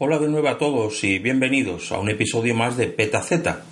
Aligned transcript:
Hola 0.00 0.20
de 0.20 0.28
nuevo 0.28 0.46
a 0.46 0.58
todos 0.58 1.02
y 1.02 1.18
bienvenidos 1.18 1.90
a 1.90 1.98
un 1.98 2.08
episodio 2.08 2.54
más 2.54 2.76
de 2.76 2.86
Peta 2.86 3.20
Z. 3.20 3.62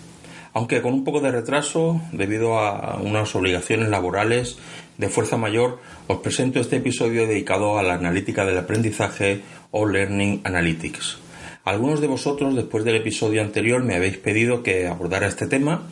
Aunque 0.55 0.83
con 0.83 0.93
un 0.93 1.05
poco 1.05 1.21
de 1.21 1.31
retraso 1.31 2.01
debido 2.11 2.59
a 2.59 2.97
unas 2.97 3.33
obligaciones 3.37 3.91
laborales 3.91 4.59
de 4.99 5.09
fuerza 5.09 5.37
mayor, 5.37 5.79
os 6.09 6.19
presento 6.19 6.59
este 6.59 6.79
episodio 6.79 7.29
dedicado 7.29 7.79
a 7.79 7.85
la 7.85 7.95
analítica 7.95 8.45
del 8.45 8.59
aprendizaje 8.59 9.43
o 9.71 9.87
Learning 9.87 10.41
Analytics. 10.43 11.19
Algunos 11.63 12.01
de 12.01 12.09
vosotros 12.09 12.57
después 12.57 12.83
del 12.83 12.97
episodio 12.97 13.41
anterior 13.41 13.85
me 13.85 13.95
habéis 13.95 14.17
pedido 14.17 14.65
que 14.65 14.89
abordara 14.89 15.29
este 15.29 15.47
tema 15.47 15.83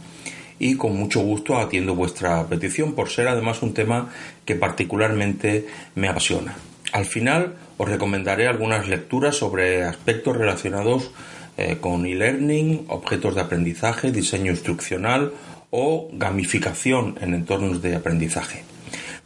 y 0.59 0.75
con 0.75 0.97
mucho 0.97 1.21
gusto 1.21 1.59
atiendo 1.59 1.95
vuestra 1.95 2.45
petición 2.49 2.95
por 2.95 3.09
ser 3.09 3.29
además 3.29 3.63
un 3.63 3.73
tema 3.73 4.11
que 4.45 4.57
particularmente 4.57 5.69
me 5.95 6.09
apasiona. 6.09 6.57
Al 6.91 7.05
final 7.05 7.55
os 7.77 7.89
recomendaré 7.89 8.47
algunas 8.47 8.89
lecturas 8.89 9.37
sobre 9.37 9.85
aspectos 9.85 10.37
relacionados 10.37 11.11
eh, 11.57 11.79
con 11.81 12.07
e-learning, 12.07 12.87
objetos 12.89 13.35
de 13.35 13.43
aprendizaje, 13.43 14.13
diseño 14.13 14.51
instruccional 14.51 15.33
o 15.71 16.09
gamificación 16.13 17.19
en 17.21 17.35
entornos 17.35 17.83
de 17.83 17.97
aprendizaje. 17.97 18.63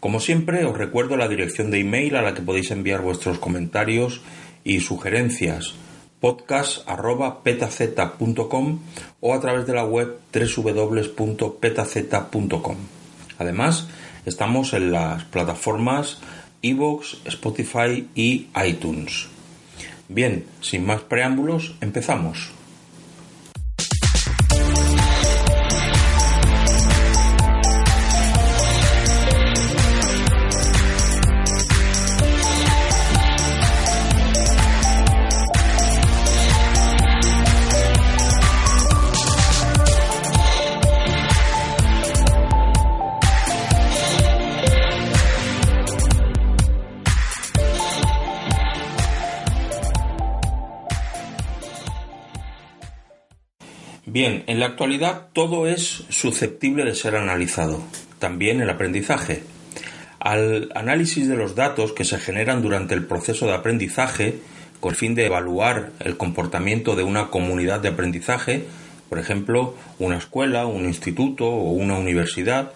Como 0.00 0.20
siempre, 0.20 0.64
os 0.64 0.78
recuerdo 0.78 1.16
la 1.16 1.28
dirección 1.28 1.70
de 1.70 1.80
email 1.80 2.16
a 2.16 2.22
la 2.22 2.34
que 2.34 2.42
podéis 2.42 2.70
enviar 2.70 3.02
vuestros 3.02 3.38
comentarios 3.38 4.22
y 4.62 4.80
sugerencias 4.80 5.74
podcast.petaz.com 6.20 8.78
o 9.20 9.34
a 9.34 9.40
través 9.40 9.66
de 9.66 9.74
la 9.74 9.84
web 9.84 10.18
www.petaz.com. 10.32 12.76
Además, 13.38 13.88
estamos 14.26 14.74
en 14.74 14.92
las 14.92 15.24
plataformas 15.24 16.20
Evox, 16.62 17.18
Spotify 17.24 18.08
y 18.14 18.48
iTunes. 18.66 19.28
Bien, 20.08 20.44
sin 20.60 20.86
más 20.86 21.02
preámbulos, 21.02 21.76
empezamos. 21.80 22.57
Bien, 54.18 54.42
en 54.48 54.58
la 54.58 54.66
actualidad 54.66 55.28
todo 55.32 55.68
es 55.68 56.02
susceptible 56.08 56.84
de 56.84 56.96
ser 56.96 57.14
analizado, 57.14 57.80
también 58.18 58.60
el 58.60 58.68
aprendizaje. 58.68 59.44
Al 60.18 60.72
análisis 60.74 61.28
de 61.28 61.36
los 61.36 61.54
datos 61.54 61.92
que 61.92 62.04
se 62.04 62.18
generan 62.18 62.60
durante 62.60 62.94
el 62.94 63.06
proceso 63.06 63.46
de 63.46 63.54
aprendizaje, 63.54 64.40
con 64.80 64.90
el 64.90 64.96
fin 64.96 65.14
de 65.14 65.26
evaluar 65.26 65.92
el 66.00 66.16
comportamiento 66.16 66.96
de 66.96 67.04
una 67.04 67.28
comunidad 67.28 67.78
de 67.78 67.90
aprendizaje, 67.90 68.64
por 69.08 69.20
ejemplo, 69.20 69.76
una 70.00 70.18
escuela, 70.18 70.66
un 70.66 70.86
instituto 70.86 71.46
o 71.46 71.70
una 71.70 71.96
universidad, 71.96 72.72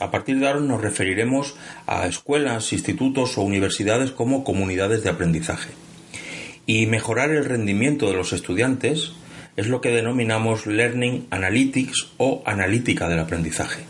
a 0.00 0.10
partir 0.10 0.38
de 0.38 0.46
ahora 0.46 0.60
nos 0.60 0.80
referiremos 0.80 1.56
a 1.86 2.06
escuelas, 2.06 2.72
institutos 2.72 3.36
o 3.36 3.42
universidades 3.42 4.12
como 4.12 4.44
comunidades 4.44 5.04
de 5.04 5.10
aprendizaje. 5.10 5.68
Y 6.64 6.86
mejorar 6.86 7.32
el 7.32 7.44
rendimiento 7.44 8.08
de 8.08 8.16
los 8.16 8.32
estudiantes 8.32 9.12
es 9.56 9.66
lo 9.68 9.80
que 9.80 9.90
denominamos 9.90 10.66
Learning 10.66 11.26
Analytics 11.30 12.12
o 12.18 12.42
analítica 12.44 13.08
del 13.08 13.20
aprendizaje. 13.20 13.84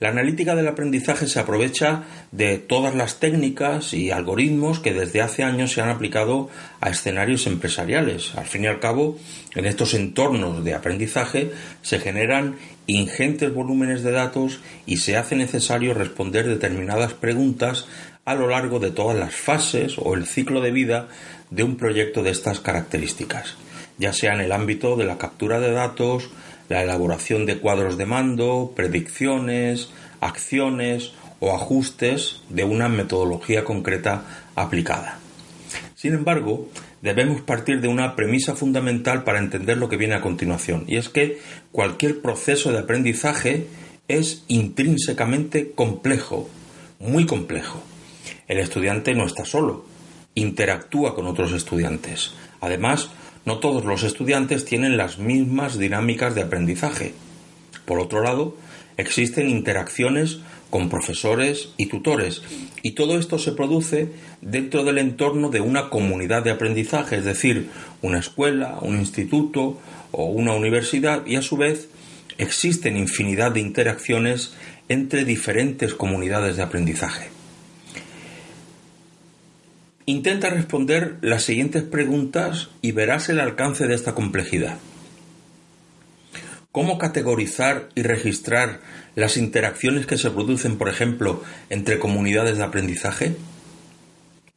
La 0.00 0.08
analítica 0.08 0.54
del 0.54 0.66
aprendizaje 0.66 1.26
se 1.26 1.40
aprovecha 1.40 2.04
de 2.32 2.56
todas 2.56 2.94
las 2.94 3.20
técnicas 3.20 3.92
y 3.92 4.10
algoritmos 4.10 4.80
que 4.80 4.94
desde 4.94 5.20
hace 5.20 5.42
años 5.42 5.72
se 5.72 5.82
han 5.82 5.90
aplicado 5.90 6.48
a 6.80 6.88
escenarios 6.88 7.46
empresariales. 7.46 8.34
Al 8.34 8.46
fin 8.46 8.64
y 8.64 8.66
al 8.66 8.80
cabo, 8.80 9.18
en 9.54 9.66
estos 9.66 9.92
entornos 9.92 10.64
de 10.64 10.72
aprendizaje 10.72 11.50
se 11.82 11.98
generan 11.98 12.56
ingentes 12.86 13.52
volúmenes 13.52 14.02
de 14.02 14.12
datos 14.12 14.60
y 14.86 14.96
se 14.96 15.18
hace 15.18 15.36
necesario 15.36 15.92
responder 15.92 16.46
determinadas 16.46 17.12
preguntas 17.12 17.86
a 18.24 18.34
lo 18.34 18.48
largo 18.48 18.80
de 18.80 18.92
todas 18.92 19.18
las 19.18 19.34
fases 19.34 19.96
o 19.98 20.14
el 20.14 20.24
ciclo 20.24 20.62
de 20.62 20.70
vida 20.70 21.08
de 21.50 21.62
un 21.62 21.76
proyecto 21.76 22.22
de 22.22 22.30
estas 22.30 22.60
características 22.60 23.56
ya 24.00 24.14
sea 24.14 24.34
en 24.34 24.40
el 24.40 24.50
ámbito 24.50 24.96
de 24.96 25.04
la 25.04 25.18
captura 25.18 25.60
de 25.60 25.70
datos, 25.70 26.30
la 26.70 26.82
elaboración 26.82 27.44
de 27.44 27.58
cuadros 27.58 27.98
de 27.98 28.06
mando, 28.06 28.72
predicciones, 28.74 29.90
acciones 30.20 31.12
o 31.38 31.54
ajustes 31.54 32.40
de 32.48 32.64
una 32.64 32.88
metodología 32.88 33.62
concreta 33.62 34.24
aplicada. 34.56 35.18
Sin 35.94 36.14
embargo, 36.14 36.68
debemos 37.02 37.42
partir 37.42 37.82
de 37.82 37.88
una 37.88 38.16
premisa 38.16 38.56
fundamental 38.56 39.22
para 39.22 39.38
entender 39.38 39.76
lo 39.76 39.90
que 39.90 39.98
viene 39.98 40.14
a 40.14 40.22
continuación, 40.22 40.84
y 40.86 40.96
es 40.96 41.10
que 41.10 41.38
cualquier 41.70 42.22
proceso 42.22 42.72
de 42.72 42.78
aprendizaje 42.78 43.66
es 44.08 44.44
intrínsecamente 44.48 45.72
complejo, 45.72 46.48
muy 46.98 47.26
complejo. 47.26 47.82
El 48.48 48.58
estudiante 48.58 49.14
no 49.14 49.26
está 49.26 49.44
solo, 49.44 49.84
interactúa 50.34 51.14
con 51.14 51.26
otros 51.26 51.52
estudiantes. 51.52 52.32
Además, 52.60 53.10
no 53.44 53.58
todos 53.58 53.84
los 53.84 54.02
estudiantes 54.02 54.64
tienen 54.64 54.96
las 54.96 55.18
mismas 55.18 55.78
dinámicas 55.78 56.34
de 56.34 56.42
aprendizaje. 56.42 57.14
Por 57.84 57.98
otro 58.00 58.22
lado, 58.22 58.56
existen 58.96 59.48
interacciones 59.48 60.40
con 60.70 60.88
profesores 60.88 61.70
y 61.76 61.86
tutores 61.86 62.42
y 62.82 62.92
todo 62.92 63.18
esto 63.18 63.38
se 63.38 63.52
produce 63.52 64.12
dentro 64.40 64.84
del 64.84 64.98
entorno 64.98 65.50
de 65.50 65.60
una 65.60 65.90
comunidad 65.90 66.44
de 66.44 66.52
aprendizaje, 66.52 67.16
es 67.16 67.24
decir, 67.24 67.70
una 68.02 68.18
escuela, 68.18 68.78
un 68.80 68.98
instituto 68.98 69.78
o 70.12 70.26
una 70.26 70.54
universidad 70.54 71.26
y 71.26 71.36
a 71.36 71.42
su 71.42 71.56
vez 71.56 71.88
existen 72.38 72.96
infinidad 72.96 73.52
de 73.52 73.60
interacciones 73.60 74.54
entre 74.88 75.24
diferentes 75.24 75.94
comunidades 75.94 76.56
de 76.56 76.62
aprendizaje. 76.62 77.39
Intenta 80.10 80.50
responder 80.50 81.18
las 81.20 81.44
siguientes 81.44 81.84
preguntas 81.84 82.70
y 82.82 82.90
verás 82.90 83.28
el 83.28 83.38
alcance 83.38 83.86
de 83.86 83.94
esta 83.94 84.12
complejidad. 84.12 84.76
¿Cómo 86.72 86.98
categorizar 86.98 87.90
y 87.94 88.02
registrar 88.02 88.80
las 89.14 89.36
interacciones 89.36 90.06
que 90.06 90.18
se 90.18 90.32
producen, 90.32 90.78
por 90.78 90.88
ejemplo, 90.88 91.44
entre 91.68 92.00
comunidades 92.00 92.58
de 92.58 92.64
aprendizaje? 92.64 93.36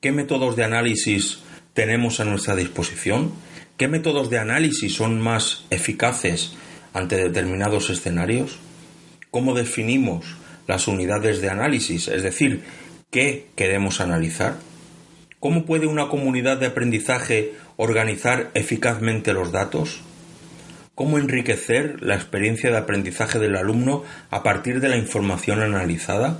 ¿Qué 0.01 0.11
métodos 0.11 0.55
de 0.55 0.63
análisis 0.63 1.41
tenemos 1.75 2.19
a 2.19 2.25
nuestra 2.25 2.55
disposición? 2.55 3.31
¿Qué 3.77 3.87
métodos 3.87 4.31
de 4.31 4.39
análisis 4.39 4.95
son 4.95 5.21
más 5.21 5.65
eficaces 5.69 6.53
ante 6.95 7.15
determinados 7.17 7.91
escenarios? 7.91 8.57
¿Cómo 9.29 9.53
definimos 9.53 10.25
las 10.67 10.87
unidades 10.87 11.41
de 11.41 11.51
análisis? 11.51 12.07
Es 12.07 12.23
decir, 12.23 12.63
¿qué 13.11 13.49
queremos 13.55 14.01
analizar? 14.01 14.72
¿Cómo 15.43 15.65
puede 15.65 15.87
una 15.87 16.07
comunidad 16.07 16.55
de 16.55 16.67
aprendizaje 16.67 17.51
organizar 17.75 18.49
eficazmente 18.53 19.33
los 19.33 19.51
datos? 19.51 19.99
¿Cómo 20.95 21.17
enriquecer 21.17 22.01
la 22.01 22.15
experiencia 22.15 22.71
de 22.71 22.77
aprendizaje 22.77 23.39
del 23.39 23.57
alumno 23.57 24.05
a 24.29 24.41
partir 24.41 24.79
de 24.79 24.87
la 24.87 24.95
información 24.95 25.61
analizada? 25.61 26.39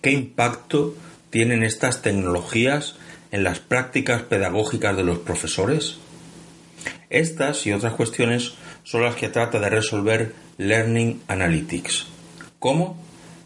¿Qué 0.00 0.12
impacto 0.12 0.94
tienen 1.28 1.62
estas 1.62 2.00
tecnologías 2.00 2.96
en 3.32 3.44
las 3.44 3.58
prácticas 3.58 4.22
pedagógicas 4.22 4.96
de 4.96 5.04
los 5.04 5.18
profesores? 5.18 5.98
Estas 7.10 7.66
y 7.66 7.74
otras 7.74 7.92
cuestiones 7.96 8.54
son 8.82 9.02
las 9.02 9.16
que 9.16 9.28
trata 9.28 9.60
de 9.60 9.68
resolver 9.68 10.32
Learning 10.56 11.20
Analytics. 11.28 12.06
¿Cómo? 12.60 12.96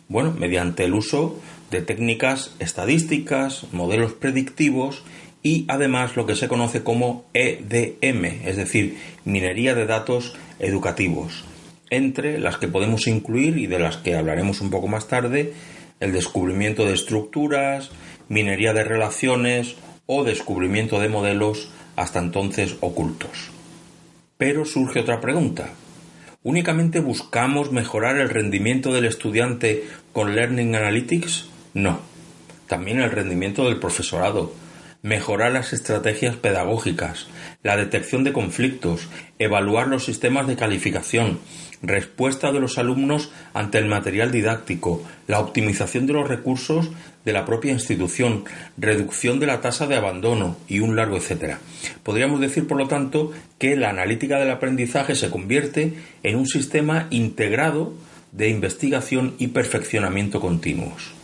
Bueno, 0.08 0.32
mediante 0.38 0.84
el 0.84 0.94
uso 0.94 1.40
de 1.70 1.82
técnicas 1.82 2.54
estadísticas, 2.58 3.66
modelos 3.72 4.12
predictivos 4.12 5.02
y 5.42 5.64
además 5.68 6.16
lo 6.16 6.26
que 6.26 6.36
se 6.36 6.48
conoce 6.48 6.82
como 6.82 7.24
EDM, 7.32 8.24
es 8.44 8.56
decir, 8.56 8.98
minería 9.24 9.74
de 9.74 9.86
datos 9.86 10.34
educativos, 10.58 11.44
entre 11.88 12.38
las 12.38 12.58
que 12.58 12.68
podemos 12.68 13.06
incluir 13.06 13.56
y 13.58 13.66
de 13.66 13.78
las 13.78 13.96
que 13.96 14.16
hablaremos 14.16 14.60
un 14.60 14.70
poco 14.70 14.88
más 14.88 15.08
tarde, 15.08 15.54
el 16.00 16.12
descubrimiento 16.12 16.84
de 16.84 16.94
estructuras, 16.94 17.90
minería 18.28 18.72
de 18.72 18.84
relaciones 18.84 19.76
o 20.06 20.24
descubrimiento 20.24 20.98
de 21.00 21.08
modelos 21.08 21.70
hasta 21.96 22.18
entonces 22.18 22.76
ocultos. 22.80 23.50
Pero 24.38 24.64
surge 24.64 25.00
otra 25.00 25.20
pregunta. 25.20 25.70
¿Únicamente 26.42 27.00
buscamos 27.00 27.70
mejorar 27.70 28.16
el 28.16 28.30
rendimiento 28.30 28.94
del 28.94 29.04
estudiante 29.04 29.84
con 30.12 30.34
Learning 30.34 30.74
Analytics? 30.74 31.49
No. 31.74 32.00
También 32.66 33.00
el 33.00 33.10
rendimiento 33.10 33.64
del 33.64 33.78
profesorado, 33.78 34.52
mejorar 35.02 35.52
las 35.52 35.72
estrategias 35.72 36.36
pedagógicas, 36.36 37.26
la 37.62 37.76
detección 37.76 38.22
de 38.22 38.32
conflictos, 38.32 39.08
evaluar 39.38 39.88
los 39.88 40.04
sistemas 40.04 40.46
de 40.46 40.56
calificación, 40.56 41.40
respuesta 41.82 42.52
de 42.52 42.60
los 42.60 42.76
alumnos 42.76 43.30
ante 43.54 43.78
el 43.78 43.86
material 43.86 44.30
didáctico, 44.30 45.02
la 45.26 45.40
optimización 45.40 46.06
de 46.06 46.12
los 46.12 46.28
recursos 46.28 46.90
de 47.24 47.32
la 47.32 47.46
propia 47.46 47.72
institución, 47.72 48.44
reducción 48.76 49.40
de 49.40 49.46
la 49.46 49.60
tasa 49.60 49.86
de 49.86 49.96
abandono 49.96 50.56
y 50.68 50.80
un 50.80 50.96
largo 50.96 51.16
etcétera. 51.16 51.58
Podríamos 52.02 52.40
decir, 52.40 52.66
por 52.66 52.78
lo 52.78 52.88
tanto, 52.88 53.32
que 53.58 53.76
la 53.76 53.90
analítica 53.90 54.38
del 54.38 54.50
aprendizaje 54.50 55.14
se 55.14 55.30
convierte 55.30 55.94
en 56.22 56.36
un 56.36 56.46
sistema 56.46 57.06
integrado 57.10 57.94
de 58.32 58.48
investigación 58.48 59.34
y 59.38 59.48
perfeccionamiento 59.48 60.40
continuos. 60.40 61.19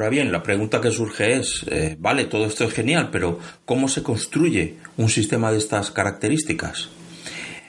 Ahora 0.00 0.08
bien, 0.08 0.32
la 0.32 0.42
pregunta 0.42 0.80
que 0.80 0.90
surge 0.90 1.36
es, 1.36 1.62
eh, 1.68 1.94
vale, 2.00 2.24
todo 2.24 2.46
esto 2.46 2.64
es 2.64 2.72
genial, 2.72 3.10
pero 3.12 3.38
¿cómo 3.66 3.86
se 3.86 4.02
construye 4.02 4.76
un 4.96 5.10
sistema 5.10 5.52
de 5.52 5.58
estas 5.58 5.90
características? 5.90 6.88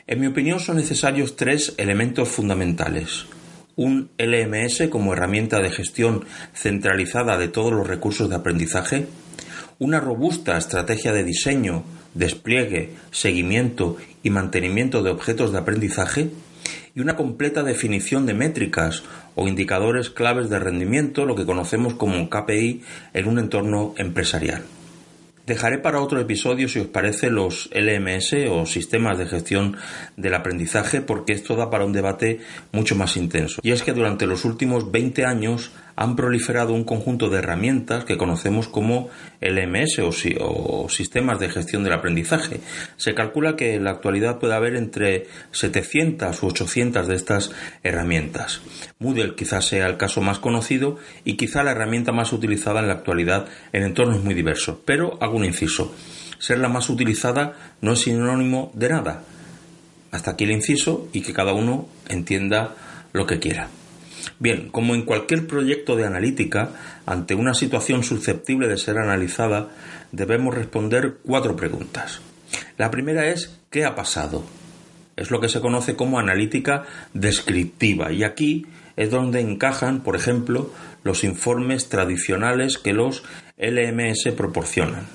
En 0.07 0.21
mi 0.21 0.27
opinión 0.27 0.61
son 0.61 0.77
necesarios 0.77 1.35
tres 1.35 1.73
elementos 1.75 2.29
fundamentales. 2.29 3.25
Un 3.75 4.11
LMS 4.17 4.87
como 4.89 5.11
herramienta 5.11 5.59
de 5.59 5.71
gestión 5.71 6.23
centralizada 6.53 7.37
de 7.37 7.49
todos 7.49 7.73
los 7.73 7.85
recursos 7.85 8.29
de 8.29 8.37
aprendizaje, 8.37 9.07
una 9.77 9.99
robusta 9.99 10.57
estrategia 10.57 11.11
de 11.11 11.25
diseño, 11.25 11.83
despliegue, 12.13 12.91
seguimiento 13.11 13.97
y 14.23 14.29
mantenimiento 14.29 15.03
de 15.03 15.11
objetos 15.11 15.51
de 15.51 15.57
aprendizaje, 15.57 16.29
y 16.95 17.01
una 17.01 17.15
completa 17.15 17.63
definición 17.63 18.25
de 18.25 18.33
métricas 18.33 19.03
o 19.35 19.47
indicadores 19.47 20.09
claves 20.09 20.49
de 20.49 20.59
rendimiento, 20.59 21.25
lo 21.25 21.35
que 21.35 21.45
conocemos 21.45 21.93
como 21.93 22.29
KPI, 22.29 22.81
en 23.13 23.27
un 23.27 23.39
entorno 23.39 23.93
empresarial. 23.97 24.63
Dejaré 25.47 25.79
para 25.79 25.99
otro 26.01 26.21
episodio, 26.21 26.69
si 26.69 26.79
os 26.79 26.87
parece, 26.87 27.29
los 27.31 27.69
LMS 27.73 28.47
o 28.49 28.65
sistemas 28.65 29.17
de 29.17 29.25
gestión 29.25 29.75
del 30.15 30.35
aprendizaje, 30.35 31.01
porque 31.01 31.33
esto 31.33 31.55
da 31.55 31.69
para 31.69 31.83
un 31.83 31.93
debate 31.93 32.39
mucho 32.71 32.95
más 32.95 33.17
intenso. 33.17 33.59
Y 33.63 33.71
es 33.71 33.81
que 33.81 33.91
durante 33.91 34.27
los 34.27 34.45
últimos 34.45 34.91
20 34.91 35.25
años 35.25 35.71
han 36.01 36.15
proliferado 36.15 36.73
un 36.73 36.83
conjunto 36.83 37.29
de 37.29 37.37
herramientas 37.37 38.05
que 38.05 38.17
conocemos 38.17 38.67
como 38.67 39.09
LMS 39.39 39.99
o, 39.99 40.89
sistemas 40.89 41.39
de 41.39 41.47
gestión 41.47 41.83
del 41.83 41.93
aprendizaje. 41.93 42.59
Se 42.97 43.13
calcula 43.13 43.55
que 43.55 43.75
en 43.75 43.83
la 43.83 43.91
actualidad 43.91 44.39
puede 44.39 44.55
haber 44.55 44.75
entre 44.75 45.27
700 45.51 46.41
u 46.41 46.47
800 46.47 47.07
de 47.07 47.15
estas 47.15 47.51
herramientas. 47.83 48.61
Moodle 48.97 49.35
quizás 49.35 49.65
sea 49.65 49.85
el 49.85 49.97
caso 49.97 50.21
más 50.21 50.39
conocido 50.39 50.97
y 51.23 51.37
quizá 51.37 51.61
la 51.61 51.71
herramienta 51.71 52.11
más 52.11 52.33
utilizada 52.33 52.79
en 52.79 52.87
la 52.87 52.93
actualidad 52.93 53.45
en 53.71 53.83
entornos 53.83 54.23
muy 54.23 54.33
diversos. 54.33 54.77
Pero 54.83 55.19
hago 55.21 55.37
un 55.37 55.45
inciso. 55.45 55.93
Ser 56.39 56.57
la 56.57 56.67
más 56.67 56.89
utilizada 56.89 57.53
no 57.81 57.93
es 57.93 57.99
sinónimo 57.99 58.71
de 58.73 58.89
nada. 58.89 59.21
Hasta 60.09 60.31
aquí 60.31 60.45
el 60.45 60.51
inciso 60.51 61.09
y 61.13 61.21
que 61.21 61.31
cada 61.31 61.53
uno 61.53 61.87
entienda 62.09 62.73
lo 63.13 63.27
que 63.27 63.37
quiera. 63.37 63.69
Bien, 64.41 64.69
como 64.69 64.95
en 64.95 65.03
cualquier 65.03 65.45
proyecto 65.45 65.95
de 65.95 66.07
analítica, 66.07 66.71
ante 67.05 67.35
una 67.35 67.53
situación 67.53 68.03
susceptible 68.03 68.67
de 68.67 68.79
ser 68.79 68.97
analizada, 68.97 69.69
debemos 70.11 70.55
responder 70.55 71.17
cuatro 71.23 71.55
preguntas. 71.55 72.21
La 72.75 72.89
primera 72.89 73.27
es 73.27 73.59
¿qué 73.69 73.85
ha 73.85 73.93
pasado? 73.93 74.43
Es 75.15 75.29
lo 75.29 75.39
que 75.41 75.47
se 75.47 75.61
conoce 75.61 75.95
como 75.95 76.17
analítica 76.17 76.85
descriptiva 77.13 78.11
y 78.11 78.23
aquí 78.23 78.65
es 78.95 79.11
donde 79.11 79.41
encajan, 79.41 80.01
por 80.01 80.15
ejemplo, 80.15 80.73
los 81.03 81.23
informes 81.23 81.87
tradicionales 81.89 82.79
que 82.79 82.93
los 82.93 83.21
LMS 83.59 84.31
proporcionan. 84.35 85.05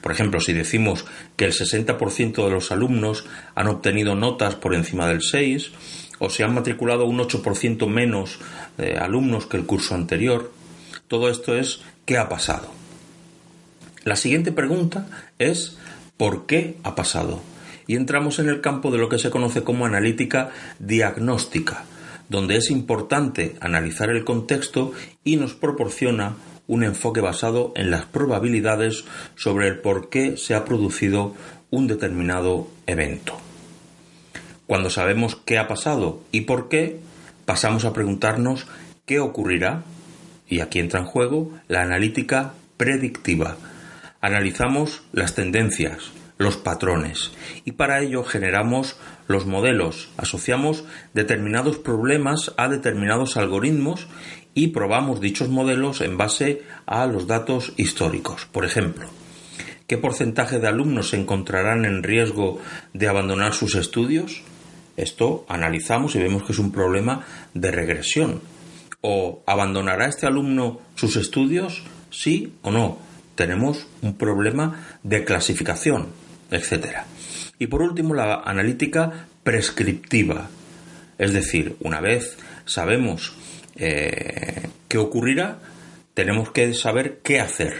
Por 0.00 0.12
ejemplo, 0.12 0.38
si 0.38 0.52
decimos 0.52 1.06
que 1.34 1.46
el 1.46 1.52
60% 1.52 2.44
de 2.44 2.50
los 2.50 2.70
alumnos 2.70 3.26
han 3.56 3.66
obtenido 3.66 4.14
notas 4.14 4.54
por 4.54 4.76
encima 4.76 5.08
del 5.08 5.22
6, 5.22 5.72
o 6.20 6.30
se 6.30 6.44
han 6.44 6.54
matriculado 6.54 7.06
un 7.06 7.18
8% 7.18 7.88
menos 7.88 8.38
de 8.78 8.96
alumnos 8.96 9.46
que 9.46 9.56
el 9.56 9.66
curso 9.66 9.96
anterior. 9.96 10.52
Todo 11.08 11.28
esto 11.28 11.56
es 11.56 11.80
¿qué 12.04 12.18
ha 12.18 12.28
pasado? 12.28 12.68
La 14.04 14.14
siguiente 14.14 14.52
pregunta 14.52 15.08
es 15.38 15.76
¿por 16.16 16.46
qué 16.46 16.76
ha 16.84 16.94
pasado? 16.94 17.42
Y 17.88 17.96
entramos 17.96 18.38
en 18.38 18.48
el 18.48 18.60
campo 18.60 18.92
de 18.92 18.98
lo 18.98 19.08
que 19.08 19.18
se 19.18 19.30
conoce 19.30 19.64
como 19.64 19.86
analítica 19.86 20.50
diagnóstica, 20.78 21.84
donde 22.28 22.56
es 22.56 22.70
importante 22.70 23.56
analizar 23.60 24.10
el 24.10 24.24
contexto 24.24 24.92
y 25.24 25.36
nos 25.36 25.54
proporciona 25.54 26.36
un 26.68 26.84
enfoque 26.84 27.20
basado 27.20 27.72
en 27.74 27.90
las 27.90 28.04
probabilidades 28.04 29.04
sobre 29.34 29.66
el 29.66 29.78
por 29.80 30.08
qué 30.08 30.36
se 30.36 30.54
ha 30.54 30.64
producido 30.64 31.34
un 31.70 31.88
determinado 31.88 32.68
evento. 32.86 33.49
Cuando 34.70 34.88
sabemos 34.88 35.34
qué 35.34 35.58
ha 35.58 35.66
pasado 35.66 36.22
y 36.30 36.42
por 36.42 36.68
qué, 36.68 37.00
pasamos 37.44 37.84
a 37.84 37.92
preguntarnos 37.92 38.68
qué 39.04 39.18
ocurrirá. 39.18 39.82
Y 40.46 40.60
aquí 40.60 40.78
entra 40.78 41.00
en 41.00 41.06
juego 41.06 41.50
la 41.66 41.82
analítica 41.82 42.52
predictiva. 42.76 43.56
Analizamos 44.20 45.02
las 45.10 45.34
tendencias, 45.34 46.12
los 46.38 46.56
patrones 46.56 47.32
y 47.64 47.72
para 47.72 48.00
ello 48.00 48.22
generamos 48.22 48.96
los 49.26 49.44
modelos, 49.44 50.08
asociamos 50.16 50.84
determinados 51.14 51.78
problemas 51.78 52.54
a 52.56 52.68
determinados 52.68 53.36
algoritmos 53.36 54.06
y 54.54 54.68
probamos 54.68 55.20
dichos 55.20 55.48
modelos 55.48 56.00
en 56.00 56.16
base 56.16 56.62
a 56.86 57.06
los 57.06 57.26
datos 57.26 57.72
históricos. 57.76 58.46
Por 58.46 58.64
ejemplo, 58.64 59.08
¿qué 59.88 59.98
porcentaje 59.98 60.60
de 60.60 60.68
alumnos 60.68 61.08
se 61.08 61.16
encontrarán 61.16 61.84
en 61.84 62.04
riesgo 62.04 62.60
de 62.94 63.08
abandonar 63.08 63.52
sus 63.52 63.74
estudios? 63.74 64.44
Esto 65.00 65.46
analizamos 65.48 66.14
y 66.14 66.18
vemos 66.18 66.42
que 66.42 66.52
es 66.52 66.58
un 66.58 66.72
problema 66.72 67.24
de 67.54 67.70
regresión. 67.70 68.42
¿O 69.00 69.42
abandonará 69.46 70.06
este 70.06 70.26
alumno 70.26 70.78
sus 70.94 71.16
estudios? 71.16 71.82
Sí 72.10 72.52
o 72.60 72.70
no. 72.70 72.98
Tenemos 73.34 73.86
un 74.02 74.18
problema 74.18 74.98
de 75.02 75.24
clasificación, 75.24 76.08
etc. 76.50 76.98
Y 77.58 77.68
por 77.68 77.80
último, 77.80 78.12
la 78.12 78.42
analítica 78.44 79.26
prescriptiva. 79.42 80.50
Es 81.16 81.32
decir, 81.32 81.76
una 81.80 82.02
vez 82.02 82.36
sabemos 82.66 83.32
eh, 83.76 84.68
qué 84.86 84.98
ocurrirá, 84.98 85.60
tenemos 86.12 86.50
que 86.50 86.74
saber 86.74 87.20
qué 87.22 87.40
hacer. 87.40 87.72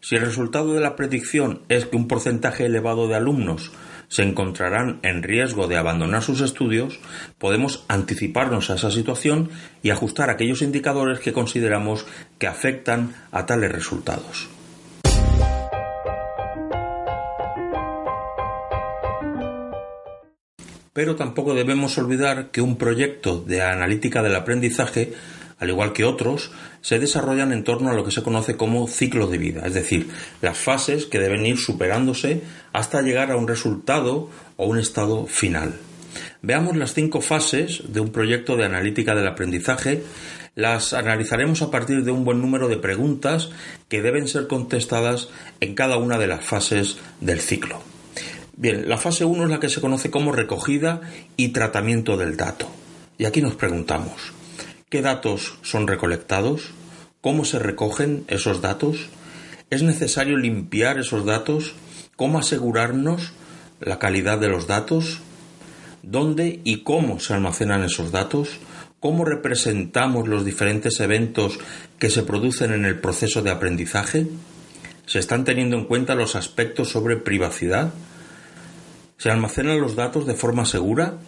Si 0.00 0.16
el 0.16 0.22
resultado 0.22 0.74
de 0.74 0.80
la 0.80 0.96
predicción 0.96 1.62
es 1.68 1.86
que 1.86 1.96
un 1.96 2.08
porcentaje 2.08 2.66
elevado 2.66 3.06
de 3.06 3.14
alumnos 3.14 3.70
se 4.08 4.22
encontrarán 4.22 5.00
en 5.02 5.22
riesgo 5.22 5.68
de 5.68 5.76
abandonar 5.76 6.22
sus 6.22 6.40
estudios, 6.40 6.98
podemos 7.38 7.84
anticiparnos 7.88 8.70
a 8.70 8.74
esa 8.74 8.90
situación 8.90 9.50
y 9.82 9.90
ajustar 9.90 10.30
aquellos 10.30 10.62
indicadores 10.62 11.20
que 11.20 11.32
consideramos 11.32 12.06
que 12.38 12.46
afectan 12.46 13.14
a 13.30 13.46
tales 13.46 13.70
resultados. 13.70 14.48
Pero 20.98 21.14
tampoco 21.14 21.54
debemos 21.54 21.96
olvidar 21.96 22.50
que 22.50 22.60
un 22.60 22.76
proyecto 22.76 23.40
de 23.40 23.62
analítica 23.62 24.20
del 24.20 24.34
aprendizaje 24.34 25.12
al 25.58 25.70
igual 25.70 25.92
que 25.92 26.04
otros, 26.04 26.50
se 26.80 26.98
desarrollan 26.98 27.52
en 27.52 27.64
torno 27.64 27.90
a 27.90 27.94
lo 27.94 28.04
que 28.04 28.10
se 28.10 28.22
conoce 28.22 28.56
como 28.56 28.86
ciclo 28.86 29.26
de 29.26 29.38
vida, 29.38 29.66
es 29.66 29.74
decir, 29.74 30.08
las 30.40 30.56
fases 30.56 31.06
que 31.06 31.18
deben 31.18 31.44
ir 31.46 31.58
superándose 31.58 32.42
hasta 32.72 33.02
llegar 33.02 33.30
a 33.30 33.36
un 33.36 33.48
resultado 33.48 34.30
o 34.56 34.66
un 34.66 34.78
estado 34.78 35.26
final. 35.26 35.74
Veamos 36.42 36.76
las 36.76 36.94
cinco 36.94 37.20
fases 37.20 37.82
de 37.88 38.00
un 38.00 38.10
proyecto 38.10 38.56
de 38.56 38.64
analítica 38.64 39.14
del 39.14 39.26
aprendizaje. 39.26 40.02
Las 40.54 40.92
analizaremos 40.92 41.62
a 41.62 41.70
partir 41.70 42.04
de 42.04 42.10
un 42.10 42.24
buen 42.24 42.40
número 42.40 42.68
de 42.68 42.76
preguntas 42.76 43.50
que 43.88 44.02
deben 44.02 44.28
ser 44.28 44.46
contestadas 44.46 45.28
en 45.60 45.74
cada 45.74 45.96
una 45.96 46.18
de 46.18 46.26
las 46.26 46.44
fases 46.44 46.98
del 47.20 47.40
ciclo. 47.40 47.80
Bien, 48.56 48.88
la 48.88 48.98
fase 48.98 49.24
1 49.24 49.44
es 49.44 49.50
la 49.50 49.60
que 49.60 49.68
se 49.68 49.80
conoce 49.80 50.10
como 50.10 50.32
recogida 50.32 51.00
y 51.36 51.48
tratamiento 51.48 52.16
del 52.16 52.36
dato. 52.36 52.68
Y 53.16 53.24
aquí 53.24 53.40
nos 53.40 53.54
preguntamos, 53.54 54.32
¿Qué 54.90 55.02
datos 55.02 55.58
son 55.60 55.86
recolectados? 55.86 56.70
¿Cómo 57.20 57.44
se 57.44 57.58
recogen 57.58 58.24
esos 58.28 58.62
datos? 58.62 59.10
¿Es 59.68 59.82
necesario 59.82 60.38
limpiar 60.38 60.98
esos 60.98 61.26
datos? 61.26 61.74
¿Cómo 62.16 62.38
asegurarnos 62.38 63.32
la 63.80 63.98
calidad 63.98 64.38
de 64.38 64.48
los 64.48 64.66
datos? 64.66 65.20
¿Dónde 66.02 66.62
y 66.64 66.84
cómo 66.84 67.20
se 67.20 67.34
almacenan 67.34 67.84
esos 67.84 68.12
datos? 68.12 68.60
¿Cómo 68.98 69.26
representamos 69.26 70.26
los 70.26 70.46
diferentes 70.46 71.00
eventos 71.00 71.58
que 71.98 72.08
se 72.08 72.22
producen 72.22 72.72
en 72.72 72.86
el 72.86 72.98
proceso 72.98 73.42
de 73.42 73.50
aprendizaje? 73.50 74.26
¿Se 75.04 75.18
están 75.18 75.44
teniendo 75.44 75.76
en 75.76 75.84
cuenta 75.84 76.14
los 76.14 76.34
aspectos 76.34 76.88
sobre 76.88 77.18
privacidad? 77.18 77.92
¿Se 79.18 79.30
almacenan 79.30 79.82
los 79.82 79.96
datos 79.96 80.26
de 80.26 80.32
forma 80.32 80.64
segura? 80.64 81.18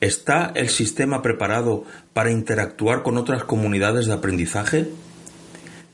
¿Está 0.00 0.50
el 0.54 0.70
sistema 0.70 1.20
preparado 1.20 1.84
para 2.14 2.30
interactuar 2.30 3.02
con 3.02 3.18
otras 3.18 3.44
comunidades 3.44 4.06
de 4.06 4.14
aprendizaje? 4.14 4.88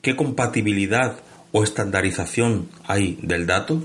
¿Qué 0.01 0.15
compatibilidad 0.15 1.19
o 1.51 1.65
estandarización 1.65 2.69
hay 2.85 3.19
del 3.23 3.47
dato? 3.47 3.83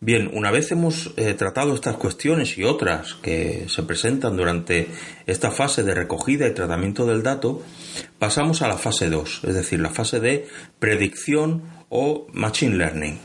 Bien, 0.00 0.30
una 0.32 0.50
vez 0.50 0.72
hemos 0.72 1.12
eh, 1.16 1.34
tratado 1.34 1.74
estas 1.74 1.96
cuestiones 1.96 2.58
y 2.58 2.64
otras 2.64 3.14
que 3.14 3.66
se 3.68 3.82
presentan 3.84 4.36
durante 4.36 4.88
esta 5.26 5.52
fase 5.52 5.84
de 5.84 5.94
recogida 5.94 6.48
y 6.48 6.54
tratamiento 6.54 7.06
del 7.06 7.22
dato, 7.22 7.62
pasamos 8.18 8.62
a 8.62 8.68
la 8.68 8.78
fase 8.78 9.10
2, 9.10 9.42
es 9.44 9.54
decir, 9.54 9.78
la 9.78 9.90
fase 9.90 10.18
de 10.18 10.48
predicción 10.80 11.62
o 11.88 12.26
machine 12.32 12.76
learning. 12.76 13.18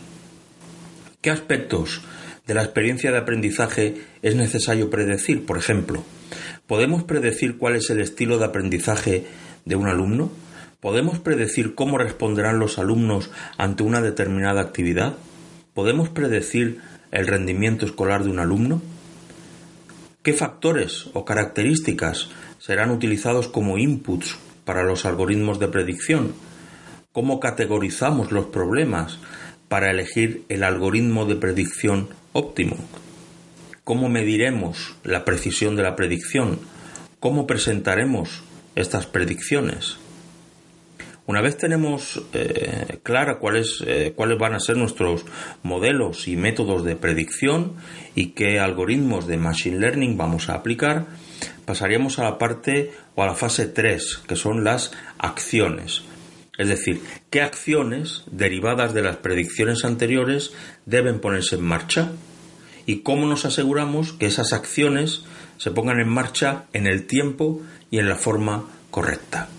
¿Qué 1.21 1.31
aspectos 1.31 2.01
de 2.47 2.53
la 2.53 2.63
experiencia 2.63 3.11
de 3.11 3.17
aprendizaje 3.17 3.95
es 4.21 4.35
necesario 4.35 4.89
predecir? 4.89 5.45
Por 5.45 5.57
ejemplo, 5.57 6.03
¿podemos 6.67 7.03
predecir 7.03 7.57
cuál 7.57 7.75
es 7.75 7.89
el 7.89 7.99
estilo 7.99 8.37
de 8.37 8.45
aprendizaje 8.45 9.25
de 9.65 9.75
un 9.75 9.87
alumno? 9.87 10.31
¿Podemos 10.79 11.19
predecir 11.19 11.73
cómo 11.73 11.97
responderán 11.97 12.59
los 12.59 12.77
alumnos 12.77 13.31
ante 13.57 13.83
una 13.83 14.01
determinada 14.01 14.61
actividad? 14.61 15.15
¿Podemos 15.73 16.09
predecir 16.09 16.79
el 17.11 17.27
rendimiento 17.27 17.85
escolar 17.85 18.23
de 18.23 18.29
un 18.29 18.39
alumno? 18.39 18.81
¿Qué 20.21 20.33
factores 20.33 21.09
o 21.13 21.25
características 21.25 22.29
serán 22.59 22.91
utilizados 22.91 23.47
como 23.47 23.77
inputs 23.77 24.37
para 24.63 24.83
los 24.83 25.05
algoritmos 25.05 25.59
de 25.59 25.67
predicción? 25.67 26.33
¿Cómo 27.11 27.39
categorizamos 27.39 28.31
los 28.31 28.47
problemas 28.47 29.19
para 29.67 29.89
elegir 29.89 30.43
el 30.49 30.63
algoritmo 30.63 31.25
de 31.25 31.35
predicción 31.35 32.09
óptimo? 32.35 32.75
¿Cómo 33.85 34.09
mediremos 34.09 34.97
la 35.03 35.23
precisión 35.23 35.77
de 35.77 35.83
la 35.83 35.95
predicción? 35.95 36.59
¿Cómo 37.21 37.47
presentaremos 37.47 38.43
estas 38.75 39.05
predicciones? 39.05 39.97
Una 41.27 41.41
vez 41.41 41.57
tenemos 41.57 42.21
eh, 42.33 42.99
clara 43.03 43.39
cuáles, 43.39 43.81
eh, 43.87 44.11
cuáles 44.15 44.37
van 44.37 44.53
a 44.53 44.59
ser 44.59 44.75
nuestros 44.75 45.25
modelos 45.63 46.27
y 46.27 46.35
métodos 46.35 46.83
de 46.83 46.97
predicción 46.97 47.75
y 48.15 48.31
qué 48.31 48.59
algoritmos 48.59 49.27
de 49.27 49.37
Machine 49.37 49.79
Learning 49.79 50.17
vamos 50.17 50.49
a 50.49 50.55
aplicar, 50.55 51.05
pasaríamos 51.65 52.19
a 52.19 52.25
la 52.25 52.37
parte 52.37 52.91
o 53.15 53.23
a 53.23 53.27
la 53.27 53.33
fase 53.35 53.65
3, 53.65 54.23
que 54.27 54.35
son 54.35 54.65
las 54.65 54.91
acciones. 55.17 56.03
Es 56.57 56.69
decir, 56.69 57.01
qué 57.29 57.41
acciones 57.41 58.23
derivadas 58.31 58.93
de 58.93 59.01
las 59.01 59.17
predicciones 59.17 59.83
anteriores 59.83 60.53
deben 60.85 61.19
ponerse 61.19 61.55
en 61.55 61.63
marcha 61.63 62.11
y 62.85 63.01
cómo 63.01 63.27
nos 63.27 63.45
aseguramos 63.45 64.13
que 64.13 64.27
esas 64.27 64.53
acciones 64.53 65.23
se 65.57 65.71
pongan 65.71 65.99
en 65.99 66.09
marcha 66.09 66.65
en 66.73 66.87
el 66.87 67.07
tiempo 67.07 67.61
y 67.91 67.99
en 67.99 68.09
la 68.09 68.15
forma 68.15 68.65
correcta. 68.91 69.49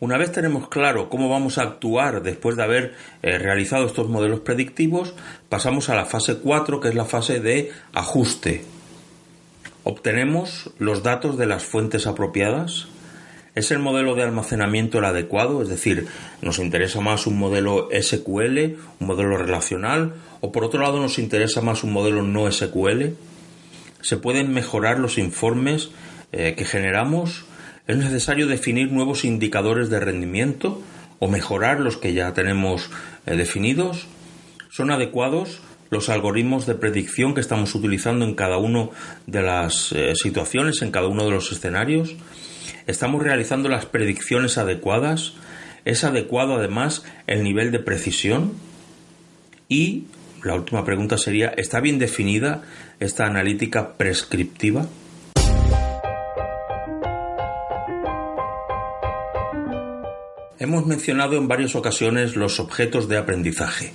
Una 0.00 0.18
vez 0.18 0.32
tenemos 0.32 0.68
claro 0.68 1.08
cómo 1.08 1.28
vamos 1.28 1.56
a 1.56 1.62
actuar 1.62 2.22
después 2.22 2.56
de 2.56 2.62
haber 2.62 2.94
eh, 3.22 3.38
realizado 3.38 3.86
estos 3.86 4.08
modelos 4.08 4.40
predictivos, 4.40 5.14
pasamos 5.48 5.88
a 5.88 5.94
la 5.94 6.04
fase 6.04 6.38
4, 6.38 6.80
que 6.80 6.88
es 6.88 6.94
la 6.94 7.06
fase 7.06 7.40
de 7.40 7.72
ajuste. 7.92 8.64
Obtenemos 9.82 10.70
los 10.78 11.02
datos 11.02 11.38
de 11.38 11.46
las 11.46 11.62
fuentes 11.62 12.06
apropiadas. 12.06 12.88
¿Es 13.54 13.70
el 13.70 13.78
modelo 13.78 14.14
de 14.14 14.22
almacenamiento 14.22 14.98
el 14.98 15.04
adecuado? 15.04 15.62
Es 15.62 15.68
decir, 15.68 16.06
¿nos 16.42 16.58
interesa 16.58 17.00
más 17.00 17.26
un 17.26 17.38
modelo 17.38 17.88
SQL, 17.92 18.58
un 19.00 19.06
modelo 19.06 19.36
relacional? 19.36 20.14
¿O 20.40 20.50
por 20.50 20.64
otro 20.64 20.80
lado 20.80 21.00
nos 21.00 21.18
interesa 21.18 21.60
más 21.60 21.84
un 21.84 21.92
modelo 21.92 22.22
no 22.22 22.50
SQL? 22.50 23.14
¿Se 24.00 24.16
pueden 24.16 24.52
mejorar 24.52 24.98
los 24.98 25.18
informes 25.18 25.90
eh, 26.32 26.54
que 26.56 26.64
generamos? 26.64 27.46
es 27.86 27.96
necesario 27.96 28.46
definir 28.46 28.90
nuevos 28.90 29.24
indicadores 29.24 29.90
de 29.90 30.00
rendimiento 30.00 30.80
o 31.18 31.28
mejorar 31.28 31.80
los 31.80 31.96
que 31.96 32.14
ya 32.14 32.32
tenemos 32.32 32.90
eh, 33.26 33.36
definidos. 33.36 34.06
¿Son 34.70 34.90
adecuados 34.90 35.60
los 35.90 36.08
algoritmos 36.08 36.66
de 36.66 36.74
predicción 36.74 37.34
que 37.34 37.40
estamos 37.40 37.74
utilizando 37.74 38.24
en 38.24 38.34
cada 38.34 38.56
una 38.56 38.88
de 39.26 39.42
las 39.42 39.92
eh, 39.92 40.14
situaciones, 40.14 40.82
en 40.82 40.90
cada 40.90 41.08
uno 41.08 41.24
de 41.24 41.30
los 41.30 41.52
escenarios? 41.52 42.14
¿Estamos 42.86 43.22
realizando 43.22 43.68
las 43.68 43.86
predicciones 43.86 44.58
adecuadas? 44.58 45.34
¿Es 45.84 46.04
adecuado 46.04 46.54
además 46.54 47.04
el 47.26 47.42
nivel 47.42 47.72
de 47.72 47.78
precisión? 47.78 48.52
Y 49.68 50.04
la 50.42 50.54
última 50.54 50.84
pregunta 50.84 51.18
sería, 51.18 51.48
¿está 51.56 51.80
bien 51.80 51.98
definida 51.98 52.62
esta 53.00 53.26
analítica 53.26 53.94
prescriptiva? 53.94 54.86
Hemos 60.58 60.86
mencionado 60.86 61.36
en 61.36 61.48
varias 61.48 61.74
ocasiones 61.74 62.36
los 62.36 62.60
objetos 62.60 63.08
de 63.08 63.18
aprendizaje. 63.18 63.92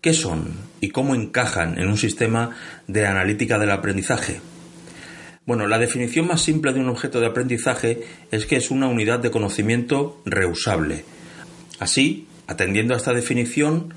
¿Qué 0.00 0.12
son 0.12 0.54
y 0.80 0.90
cómo 0.90 1.14
encajan 1.14 1.78
en 1.78 1.88
un 1.88 1.96
sistema 1.96 2.50
de 2.86 3.06
analítica 3.06 3.58
del 3.58 3.70
aprendizaje? 3.70 4.40
Bueno, 5.48 5.66
la 5.66 5.78
definición 5.78 6.26
más 6.26 6.42
simple 6.42 6.74
de 6.74 6.80
un 6.80 6.90
objeto 6.90 7.20
de 7.20 7.26
aprendizaje 7.26 8.02
es 8.30 8.44
que 8.44 8.56
es 8.56 8.70
una 8.70 8.86
unidad 8.86 9.18
de 9.18 9.30
conocimiento 9.30 10.20
reusable. 10.26 11.06
Así, 11.78 12.26
atendiendo 12.46 12.92
a 12.92 12.98
esta 12.98 13.14
definición, 13.14 13.94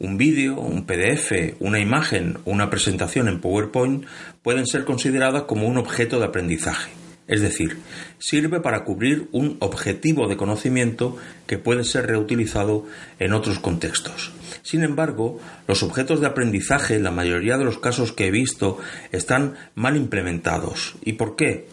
un 0.00 0.18
vídeo, 0.18 0.58
un 0.58 0.86
PDF, 0.86 1.54
una 1.60 1.78
imagen 1.78 2.38
o 2.44 2.50
una 2.50 2.68
presentación 2.68 3.28
en 3.28 3.40
PowerPoint 3.40 4.06
pueden 4.42 4.66
ser 4.66 4.84
consideradas 4.84 5.44
como 5.44 5.68
un 5.68 5.78
objeto 5.78 6.18
de 6.18 6.24
aprendizaje. 6.24 6.90
Es 7.28 7.42
decir, 7.42 7.76
sirve 8.18 8.60
para 8.60 8.84
cubrir 8.84 9.28
un 9.32 9.58
objetivo 9.60 10.26
de 10.28 10.38
conocimiento 10.38 11.16
que 11.46 11.58
puede 11.58 11.84
ser 11.84 12.06
reutilizado 12.06 12.86
en 13.18 13.34
otros 13.34 13.58
contextos. 13.58 14.32
Sin 14.62 14.82
embargo, 14.82 15.38
los 15.66 15.82
objetos 15.82 16.20
de 16.20 16.26
aprendizaje, 16.26 16.96
en 16.96 17.04
la 17.04 17.10
mayoría 17.10 17.58
de 17.58 17.66
los 17.66 17.78
casos 17.78 18.12
que 18.12 18.26
he 18.26 18.30
visto, 18.30 18.78
están 19.12 19.54
mal 19.74 19.96
implementados. 19.96 20.96
¿Y 21.04 21.12
por 21.12 21.36
qué? 21.36 21.68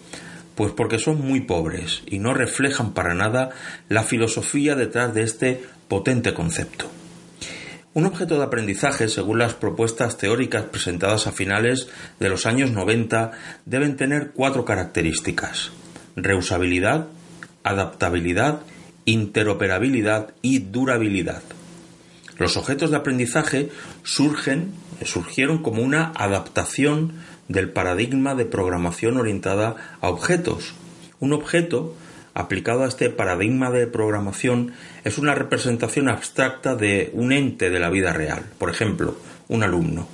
Pues 0.55 0.73
porque 0.73 0.99
son 0.99 1.21
muy 1.21 1.41
pobres 1.41 2.03
y 2.05 2.19
no 2.19 2.33
reflejan 2.33 2.93
para 2.93 3.13
nada 3.13 3.51
la 3.87 4.03
filosofía 4.03 4.75
detrás 4.75 5.13
de 5.13 5.23
este 5.23 5.63
potente 5.87 6.33
concepto. 6.33 6.85
Un 7.95 8.05
objeto 8.05 8.37
de 8.37 8.43
aprendizaje, 8.43 9.07
según 9.07 9.39
las 9.39 9.53
propuestas 9.53 10.17
teóricas 10.17 10.63
presentadas 10.63 11.27
a 11.27 11.31
finales 11.31 11.87
de 12.19 12.27
los 12.27 12.45
años 12.45 12.71
90, 12.71 13.31
deben 13.65 13.95
tener 13.95 14.31
cuatro 14.31 14.65
características. 14.65 15.71
Reusabilidad, 16.17 17.07
adaptabilidad, 17.63 18.63
interoperabilidad 19.05 20.33
y 20.41 20.59
durabilidad. 20.59 21.41
Los 22.37 22.57
objetos 22.57 22.91
de 22.91 22.97
aprendizaje 22.97 23.69
surgen, 24.03 24.73
surgieron 25.05 25.63
como 25.63 25.81
una 25.81 26.11
adaptación 26.17 27.13
del 27.47 27.69
paradigma 27.69 28.35
de 28.35 28.43
programación 28.43 29.15
orientada 29.15 29.97
a 30.01 30.09
objetos. 30.09 30.73
Un 31.21 31.31
objeto 31.31 31.95
aplicado 32.35 32.83
a 32.83 32.87
este 32.87 33.09
paradigma 33.09 33.71
de 33.71 33.87
programación 33.87 34.73
es 35.05 35.17
una 35.17 35.33
representación 35.33 36.09
abstracta 36.09 36.75
de 36.75 37.09
un 37.13 37.31
ente 37.31 37.69
de 37.69 37.79
la 37.79 37.89
vida 37.89 38.13
real. 38.13 38.43
Por 38.59 38.69
ejemplo, 38.69 39.17
un 39.47 39.63
alumno. 39.63 40.07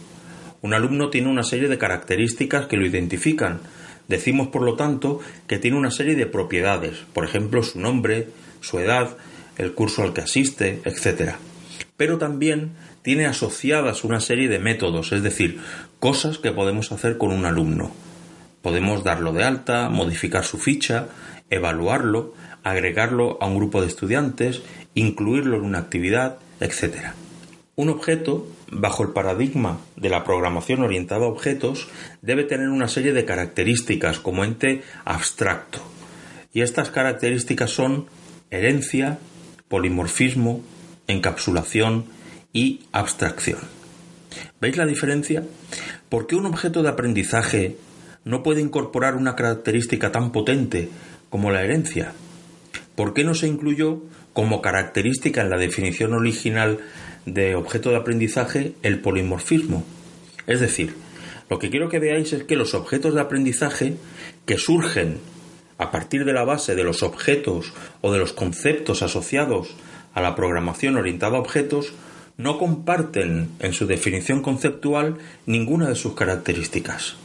Un 0.61 0.75
alumno 0.75 1.09
tiene 1.09 1.29
una 1.29 1.43
serie 1.43 1.67
de 1.67 1.79
características 1.79 2.67
que 2.67 2.77
lo 2.77 2.85
identifican. 2.85 3.59
Decimos, 4.07 4.49
por 4.49 4.61
lo 4.61 4.75
tanto, 4.75 5.19
que 5.47 5.57
tiene 5.57 5.77
una 5.77 5.89
serie 5.89 6.15
de 6.15 6.27
propiedades, 6.27 6.97
por 7.13 7.25
ejemplo, 7.25 7.63
su 7.63 7.79
nombre, 7.79 8.27
su 8.61 8.77
edad, 8.77 9.17
el 9.57 9.73
curso 9.73 10.03
al 10.03 10.13
que 10.13 10.21
asiste, 10.21 10.79
etc. 10.85 11.33
Pero 11.97 12.19
también 12.19 12.73
tiene 13.01 13.25
asociadas 13.25 14.03
una 14.03 14.19
serie 14.19 14.47
de 14.47 14.59
métodos, 14.59 15.11
es 15.11 15.23
decir, 15.23 15.59
cosas 15.99 16.37
que 16.37 16.51
podemos 16.51 16.91
hacer 16.91 17.17
con 17.17 17.31
un 17.31 17.45
alumno. 17.45 17.91
Podemos 18.61 19.03
darlo 19.03 19.33
de 19.33 19.43
alta, 19.43 19.89
modificar 19.89 20.43
su 20.43 20.59
ficha, 20.59 21.07
evaluarlo, 21.51 22.33
agregarlo 22.63 23.37
a 23.39 23.45
un 23.45 23.57
grupo 23.57 23.81
de 23.81 23.87
estudiantes, 23.87 24.63
incluirlo 24.95 25.57
en 25.57 25.63
una 25.63 25.79
actividad, 25.79 26.39
etc. 26.59 27.13
Un 27.75 27.89
objeto, 27.89 28.47
bajo 28.71 29.03
el 29.03 29.09
paradigma 29.09 29.79
de 29.95 30.09
la 30.09 30.23
programación 30.23 30.81
orientada 30.81 31.25
a 31.25 31.29
objetos, 31.29 31.87
debe 32.21 32.43
tener 32.43 32.69
una 32.69 32.87
serie 32.87 33.13
de 33.13 33.25
características 33.25 34.19
como 34.19 34.43
ente 34.43 34.81
abstracto. 35.05 35.79
Y 36.53 36.61
estas 36.61 36.89
características 36.89 37.69
son 37.69 38.07
herencia, 38.49 39.19
polimorfismo, 39.69 40.61
encapsulación 41.07 42.05
y 42.53 42.81
abstracción. 42.91 43.59
¿Veis 44.59 44.77
la 44.77 44.85
diferencia? 44.85 45.43
¿Por 46.09 46.27
qué 46.27 46.35
un 46.35 46.45
objeto 46.45 46.83
de 46.83 46.89
aprendizaje 46.89 47.77
no 48.23 48.43
puede 48.43 48.61
incorporar 48.61 49.15
una 49.15 49.35
característica 49.35 50.11
tan 50.11 50.31
potente 50.31 50.89
como 51.31 51.49
la 51.49 51.63
herencia? 51.63 52.13
¿Por 52.95 53.15
qué 53.15 53.23
no 53.23 53.33
se 53.33 53.47
incluyó 53.47 54.03
como 54.33 54.61
característica 54.61 55.41
en 55.41 55.49
la 55.49 55.57
definición 55.57 56.13
original 56.13 56.79
de 57.25 57.55
objeto 57.55 57.89
de 57.89 57.95
aprendizaje 57.95 58.73
el 58.83 58.99
polimorfismo? 58.99 59.83
Es 60.45 60.59
decir, 60.59 60.93
lo 61.49 61.57
que 61.57 61.71
quiero 61.71 61.89
que 61.89 61.99
veáis 61.99 62.33
es 62.33 62.43
que 62.43 62.55
los 62.55 62.75
objetos 62.75 63.15
de 63.15 63.21
aprendizaje 63.21 63.95
que 64.45 64.57
surgen 64.57 65.17
a 65.77 65.89
partir 65.89 66.25
de 66.25 66.33
la 66.33 66.43
base 66.43 66.75
de 66.75 66.83
los 66.83 67.01
objetos 67.01 67.73
o 68.01 68.11
de 68.11 68.19
los 68.19 68.33
conceptos 68.33 69.01
asociados 69.01 69.75
a 70.13 70.21
la 70.21 70.35
programación 70.35 70.97
orientada 70.97 71.37
a 71.37 71.41
objetos 71.41 71.93
no 72.37 72.57
comparten 72.57 73.49
en 73.59 73.73
su 73.73 73.87
definición 73.87 74.41
conceptual 74.41 75.17
ninguna 75.45 75.87
de 75.87 75.95
sus 75.95 76.13
características. 76.13 77.15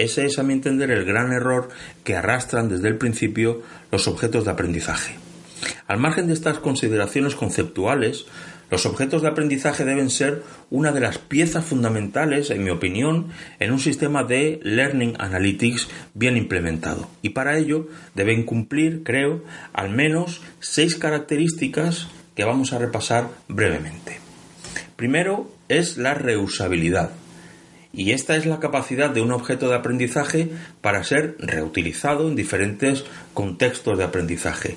Ese 0.00 0.24
es, 0.24 0.38
a 0.38 0.42
mi 0.42 0.54
entender, 0.54 0.90
el 0.90 1.04
gran 1.04 1.30
error 1.30 1.68
que 2.04 2.16
arrastran 2.16 2.70
desde 2.70 2.88
el 2.88 2.96
principio 2.96 3.60
los 3.92 4.08
objetos 4.08 4.46
de 4.46 4.50
aprendizaje. 4.50 5.16
Al 5.86 5.98
margen 5.98 6.26
de 6.26 6.32
estas 6.32 6.58
consideraciones 6.58 7.34
conceptuales, 7.34 8.24
los 8.70 8.86
objetos 8.86 9.20
de 9.20 9.28
aprendizaje 9.28 9.84
deben 9.84 10.08
ser 10.08 10.42
una 10.70 10.92
de 10.92 11.00
las 11.00 11.18
piezas 11.18 11.66
fundamentales, 11.66 12.48
en 12.48 12.64
mi 12.64 12.70
opinión, 12.70 13.26
en 13.58 13.72
un 13.72 13.78
sistema 13.78 14.24
de 14.24 14.58
Learning 14.62 15.16
Analytics 15.18 15.88
bien 16.14 16.38
implementado. 16.38 17.10
Y 17.20 17.30
para 17.30 17.58
ello 17.58 17.88
deben 18.14 18.44
cumplir, 18.44 19.02
creo, 19.02 19.44
al 19.74 19.90
menos 19.90 20.40
seis 20.60 20.96
características 20.96 22.08
que 22.34 22.44
vamos 22.44 22.72
a 22.72 22.78
repasar 22.78 23.28
brevemente. 23.48 24.18
Primero 24.96 25.50
es 25.68 25.98
la 25.98 26.14
reusabilidad. 26.14 27.10
Y 27.92 28.12
esta 28.12 28.36
es 28.36 28.46
la 28.46 28.60
capacidad 28.60 29.10
de 29.10 29.20
un 29.20 29.32
objeto 29.32 29.68
de 29.68 29.74
aprendizaje 29.74 30.50
para 30.80 31.02
ser 31.02 31.36
reutilizado 31.38 32.28
en 32.28 32.36
diferentes 32.36 33.04
contextos 33.34 33.98
de 33.98 34.04
aprendizaje. 34.04 34.76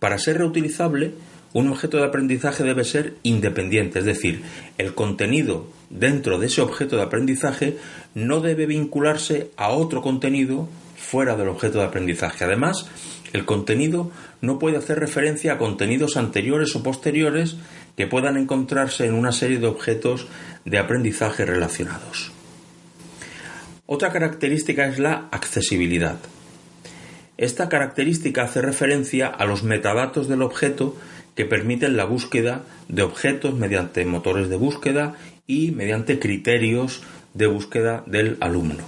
Para 0.00 0.18
ser 0.18 0.38
reutilizable, 0.38 1.14
un 1.52 1.68
objeto 1.68 1.98
de 1.98 2.04
aprendizaje 2.04 2.64
debe 2.64 2.84
ser 2.84 3.14
independiente, 3.22 3.98
es 3.98 4.04
decir, 4.04 4.42
el 4.78 4.94
contenido 4.94 5.68
dentro 5.90 6.38
de 6.38 6.46
ese 6.46 6.60
objeto 6.60 6.96
de 6.96 7.02
aprendizaje 7.02 7.76
no 8.14 8.40
debe 8.40 8.66
vincularse 8.66 9.50
a 9.56 9.70
otro 9.70 10.00
contenido 10.00 10.68
fuera 10.96 11.36
del 11.36 11.48
objeto 11.48 11.78
de 11.78 11.84
aprendizaje. 11.84 12.44
Además, 12.44 12.88
el 13.32 13.44
contenido 13.44 14.10
no 14.40 14.58
puede 14.58 14.76
hacer 14.76 14.98
referencia 14.98 15.54
a 15.54 15.58
contenidos 15.58 16.16
anteriores 16.16 16.74
o 16.76 16.82
posteriores 16.82 17.56
que 17.96 18.06
puedan 18.06 18.36
encontrarse 18.36 19.06
en 19.06 19.14
una 19.14 19.32
serie 19.32 19.58
de 19.58 19.66
objetos 19.66 20.26
de 20.64 20.78
aprendizaje 20.78 21.44
relacionados. 21.44 22.32
Otra 23.92 24.12
característica 24.12 24.86
es 24.86 25.00
la 25.00 25.26
accesibilidad. 25.32 26.20
Esta 27.36 27.68
característica 27.68 28.44
hace 28.44 28.62
referencia 28.62 29.26
a 29.26 29.44
los 29.46 29.64
metadatos 29.64 30.28
del 30.28 30.42
objeto 30.42 30.96
que 31.34 31.44
permiten 31.44 31.96
la 31.96 32.04
búsqueda 32.04 32.62
de 32.86 33.02
objetos 33.02 33.54
mediante 33.54 34.04
motores 34.04 34.48
de 34.48 34.54
búsqueda 34.54 35.16
y 35.48 35.72
mediante 35.72 36.20
criterios 36.20 37.02
de 37.34 37.48
búsqueda 37.48 38.04
del 38.06 38.36
alumno. 38.38 38.84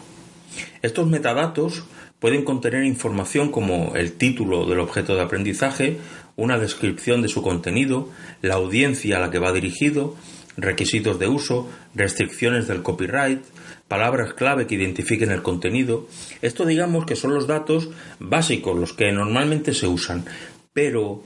Estos 0.82 1.08
metadatos 1.08 1.82
pueden 2.20 2.44
contener 2.44 2.84
información 2.84 3.50
como 3.50 3.96
el 3.96 4.12
título 4.12 4.66
del 4.66 4.78
objeto 4.78 5.16
de 5.16 5.22
aprendizaje, 5.22 5.98
una 6.36 6.60
descripción 6.60 7.22
de 7.22 7.28
su 7.28 7.42
contenido, 7.42 8.08
la 8.40 8.54
audiencia 8.54 9.16
a 9.16 9.20
la 9.20 9.32
que 9.32 9.40
va 9.40 9.52
dirigido, 9.52 10.14
requisitos 10.56 11.18
de 11.18 11.26
uso, 11.26 11.68
restricciones 11.92 12.68
del 12.68 12.82
copyright, 12.82 13.42
palabras 13.88 14.34
clave 14.34 14.66
que 14.66 14.74
identifiquen 14.74 15.30
el 15.30 15.42
contenido. 15.42 16.06
Esto 16.40 16.64
digamos 16.64 17.06
que 17.06 17.16
son 17.16 17.34
los 17.34 17.46
datos 17.46 17.90
básicos, 18.18 18.78
los 18.78 18.92
que 18.92 19.12
normalmente 19.12 19.74
se 19.74 19.86
usan. 19.86 20.24
Pero 20.72 21.22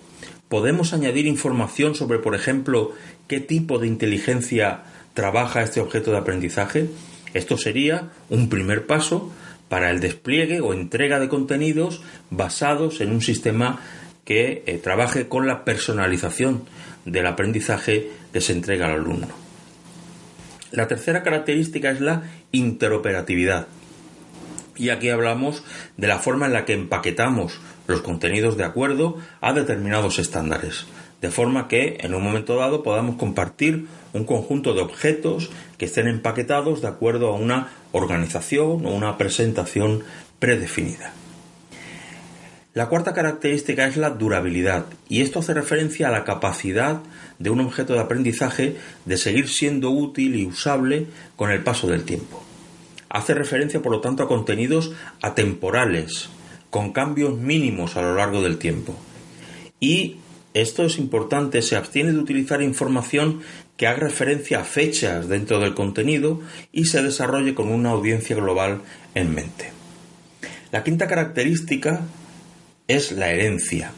podemos 0.49 0.93
añadir 0.93 1.27
información 1.27 1.95
sobre, 1.95 2.19
por 2.19 2.35
ejemplo, 2.35 2.93
qué 3.29 3.41
tipo 3.41 3.79
de 3.79 3.87
inteligencia 3.87 4.85
trabaja 5.15 5.63
este 5.63 5.81
objeto 5.81 6.11
de 6.11 6.19
aprendizaje. 6.19 6.89
Esto 7.35 7.57
sería 7.59 8.11
un 8.29 8.49
primer 8.49 8.87
paso 8.87 9.33
para 9.69 9.91
el 9.91 10.01
despliegue 10.01 10.61
o 10.61 10.73
entrega 10.73 11.19
de 11.19 11.29
contenidos 11.29 12.03
basados 12.31 13.01
en 13.01 13.11
un 13.11 13.21
sistema 13.21 13.81
que 14.25 14.63
eh, 14.67 14.79
trabaje 14.83 15.29
con 15.29 15.47
la 15.47 15.65
personalización 15.65 16.65
del 17.05 17.27
aprendizaje 17.27 18.11
que 18.33 18.41
se 18.41 18.53
entrega 18.53 18.87
al 18.87 19.01
alumno. 19.01 19.46
La 20.73 20.89
tercera 20.89 21.23
característica 21.23 21.91
es 21.91 22.01
la 22.01 22.25
interoperatividad. 22.53 23.69
Y 24.77 24.91
aquí 24.91 25.09
hablamos 25.09 25.65
de 25.97 26.07
la 26.07 26.19
forma 26.19 26.47
en 26.47 26.53
la 26.53 26.65
que 26.65 26.75
empaquetamos 26.75 27.61
los 27.87 28.03
contenidos 28.03 28.57
de 28.57 28.65
acuerdo 28.65 29.17
a 29.41 29.53
determinados 29.53 30.19
estándares, 30.19 30.87
de 31.21 31.31
forma 31.31 31.69
que 31.69 31.99
en 32.01 32.15
un 32.15 32.23
momento 32.23 32.57
dado 32.57 32.83
podamos 32.83 33.17
compartir 33.17 33.87
un 34.13 34.25
conjunto 34.25 34.75
de 34.75 34.83
objetos 34.83 35.51
que 35.79 35.87
estén 35.87 36.09
empaquetados 36.09 36.83
de 36.83 36.89
acuerdo 36.89 37.29
a 37.29 37.37
una 37.37 37.69
organización 37.93 38.85
o 38.85 38.95
una 38.95 39.17
presentación 39.17 40.03
predefinida. 40.39 41.13
La 42.77 42.91
cuarta 42.91 43.15
característica 43.15 43.87
es 43.87 43.97
la 43.97 44.11
durabilidad, 44.11 44.85
y 45.09 45.23
esto 45.23 45.39
hace 45.39 45.55
referencia 45.55 46.09
a 46.09 46.11
la 46.11 46.25
capacidad 46.25 47.01
de 47.39 47.49
un 47.49 47.61
objeto 47.61 47.95
de 47.95 48.01
aprendizaje 48.01 48.77
de 49.07 49.17
seguir 49.17 49.49
siendo 49.49 49.89
útil 49.89 50.37
y 50.37 50.45
usable 50.45 51.07
con 51.37 51.51
el 51.51 51.63
paso 51.63 51.87
del 51.87 52.05
tiempo. 52.05 52.45
Hace 53.09 53.33
referencia, 53.33 53.81
por 53.81 53.93
lo 53.93 54.03
tanto, 54.03 54.23
a 54.23 54.29
contenidos 54.29 54.93
atemporales, 55.23 56.29
con 56.69 56.93
cambios 56.93 57.39
mínimos 57.39 57.97
a 57.97 58.03
lo 58.03 58.15
largo 58.15 58.43
del 58.43 58.59
tiempo. 58.59 58.95
Y 59.81 60.17
esto 60.53 60.85
es 60.85 60.99
importante, 60.99 61.63
se 61.63 61.77
abstiene 61.77 62.13
de 62.13 62.19
utilizar 62.19 62.61
información 62.61 63.41
que 63.79 63.87
haga 63.87 64.01
referencia 64.01 64.61
a 64.61 64.65
fechas 64.65 65.29
dentro 65.29 65.61
del 65.61 65.73
contenido 65.73 66.43
y 66.73 66.85
se 66.85 67.03
desarrolle 67.03 67.55
con 67.55 67.69
una 67.69 67.93
audiencia 67.93 68.37
global 68.37 68.83
en 69.15 69.35
mente. 69.35 69.73
La 70.73 70.85
quinta 70.85 71.07
característica 71.07 72.03
es 72.89 73.13
la 73.13 73.31
herencia, 73.31 73.93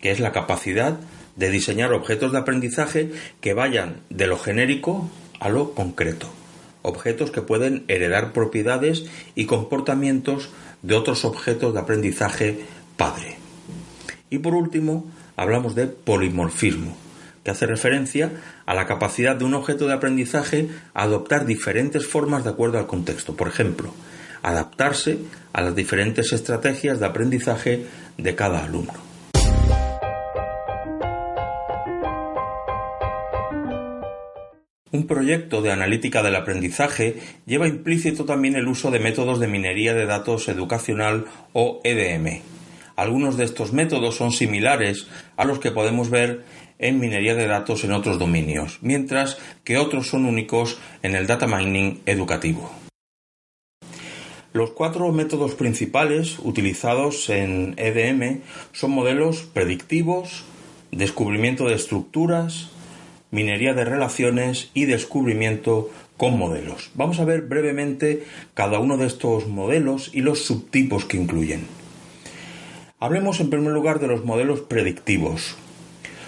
que 0.00 0.10
es 0.10 0.20
la 0.20 0.32
capacidad 0.32 0.98
de 1.36 1.50
diseñar 1.50 1.92
objetos 1.92 2.32
de 2.32 2.38
aprendizaje 2.38 3.10
que 3.40 3.54
vayan 3.54 4.00
de 4.10 4.26
lo 4.26 4.38
genérico 4.38 5.10
a 5.40 5.48
lo 5.48 5.72
concreto, 5.72 6.28
objetos 6.82 7.30
que 7.30 7.42
pueden 7.42 7.84
heredar 7.88 8.32
propiedades 8.32 9.04
y 9.34 9.46
comportamientos 9.46 10.50
de 10.82 10.94
otros 10.94 11.24
objetos 11.24 11.74
de 11.74 11.80
aprendizaje 11.80 12.60
padre. 12.96 13.36
Y 14.28 14.38
por 14.38 14.54
último, 14.54 15.10
hablamos 15.36 15.74
de 15.74 15.86
polimorfismo, 15.86 16.96
que 17.42 17.50
hace 17.50 17.66
referencia 17.66 18.30
a 18.66 18.74
la 18.74 18.86
capacidad 18.86 19.34
de 19.34 19.44
un 19.44 19.54
objeto 19.54 19.86
de 19.86 19.94
aprendizaje 19.94 20.68
a 20.94 21.02
adoptar 21.02 21.46
diferentes 21.46 22.06
formas 22.06 22.44
de 22.44 22.50
acuerdo 22.50 22.78
al 22.78 22.86
contexto. 22.86 23.34
Por 23.34 23.48
ejemplo, 23.48 23.92
adaptarse 24.42 25.18
a 25.52 25.62
las 25.62 25.74
diferentes 25.74 26.32
estrategias 26.32 27.00
de 27.00 27.06
aprendizaje 27.06 27.86
de 28.20 28.34
cada 28.34 28.64
alumno. 28.64 29.10
Un 34.92 35.06
proyecto 35.06 35.62
de 35.62 35.70
analítica 35.70 36.20
del 36.22 36.34
aprendizaje 36.34 37.16
lleva 37.46 37.68
implícito 37.68 38.24
también 38.24 38.56
el 38.56 38.66
uso 38.66 38.90
de 38.90 38.98
métodos 38.98 39.38
de 39.38 39.46
minería 39.46 39.94
de 39.94 40.04
datos 40.04 40.48
educacional 40.48 41.26
o 41.52 41.80
EDM. 41.84 42.42
Algunos 42.96 43.36
de 43.36 43.44
estos 43.44 43.72
métodos 43.72 44.16
son 44.16 44.32
similares 44.32 45.06
a 45.36 45.44
los 45.44 45.60
que 45.60 45.70
podemos 45.70 46.10
ver 46.10 46.44
en 46.80 46.98
minería 46.98 47.34
de 47.34 47.46
datos 47.46 47.84
en 47.84 47.92
otros 47.92 48.18
dominios, 48.18 48.78
mientras 48.82 49.38
que 49.64 49.78
otros 49.78 50.08
son 50.08 50.24
únicos 50.24 50.78
en 51.02 51.14
el 51.14 51.26
data 51.26 51.46
mining 51.46 52.00
educativo. 52.04 52.79
Los 54.52 54.70
cuatro 54.70 55.12
métodos 55.12 55.54
principales 55.54 56.40
utilizados 56.40 57.30
en 57.30 57.74
EDM 57.76 58.40
son 58.72 58.90
modelos 58.90 59.42
predictivos, 59.42 60.42
descubrimiento 60.90 61.68
de 61.68 61.74
estructuras, 61.74 62.70
minería 63.30 63.74
de 63.74 63.84
relaciones 63.84 64.70
y 64.74 64.86
descubrimiento 64.86 65.88
con 66.16 66.36
modelos. 66.36 66.90
Vamos 66.94 67.20
a 67.20 67.24
ver 67.24 67.42
brevemente 67.42 68.24
cada 68.54 68.80
uno 68.80 68.96
de 68.96 69.06
estos 69.06 69.46
modelos 69.46 70.10
y 70.12 70.22
los 70.22 70.44
subtipos 70.44 71.04
que 71.04 71.16
incluyen. 71.16 71.68
Hablemos 72.98 73.38
en 73.38 73.50
primer 73.50 73.72
lugar 73.72 74.00
de 74.00 74.08
los 74.08 74.24
modelos 74.24 74.62
predictivos. 74.62 75.54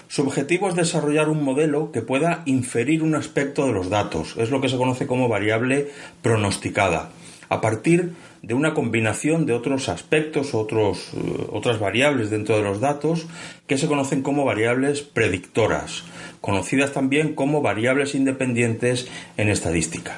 Su 0.07 0.21
objetivo 0.21 0.69
es 0.69 0.75
desarrollar 0.75 1.27
un 1.27 1.43
modelo 1.43 1.91
que 1.91 2.01
pueda 2.01 2.43
inferir 2.45 3.03
un 3.03 3.15
aspecto 3.15 3.65
de 3.65 3.73
los 3.73 3.89
datos, 3.89 4.35
es 4.37 4.49
lo 4.49 4.61
que 4.61 4.69
se 4.69 4.77
conoce 4.77 5.07
como 5.07 5.27
variable 5.27 5.89
pronosticada, 6.21 7.11
a 7.49 7.61
partir 7.61 8.13
de 8.41 8.53
una 8.53 8.73
combinación 8.73 9.45
de 9.45 9.53
otros 9.53 9.89
aspectos, 9.89 10.53
otros, 10.53 11.11
eh, 11.13 11.47
otras 11.51 11.79
variables 11.79 12.29
dentro 12.29 12.57
de 12.57 12.63
los 12.63 12.79
datos 12.79 13.27
que 13.67 13.77
se 13.77 13.87
conocen 13.87 14.21
como 14.21 14.45
variables 14.45 15.01
predictoras, 15.01 16.03
conocidas 16.41 16.91
también 16.91 17.35
como 17.35 17.61
variables 17.61 18.15
independientes 18.15 19.07
en 19.37 19.49
estadística. 19.49 20.17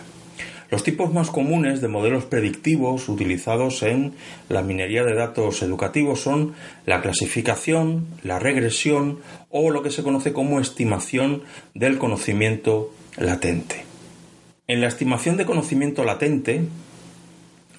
Los 0.71 0.83
tipos 0.83 1.13
más 1.13 1.29
comunes 1.29 1.79
de 1.79 1.87
modelos 1.87 2.25
predictivos 2.25 3.07
utilizados 3.07 3.83
en 3.83 4.13
la 4.49 4.63
minería 4.63 5.03
de 5.03 5.13
datos 5.13 5.61
educativos 5.61 6.21
son 6.21 6.53
la 6.85 7.01
clasificación, 7.01 8.07
la 8.23 8.39
regresión 8.39 9.19
o 9.51 9.69
lo 9.69 9.83
que 9.83 9.91
se 9.91 10.01
conoce 10.01 10.33
como 10.33 10.59
estimación 10.59 11.43
del 11.75 11.99
conocimiento 11.99 12.91
latente. 13.17 13.85
En 14.67 14.81
la 14.81 14.87
estimación 14.87 15.37
de 15.37 15.45
conocimiento 15.45 16.03
latente, 16.03 16.63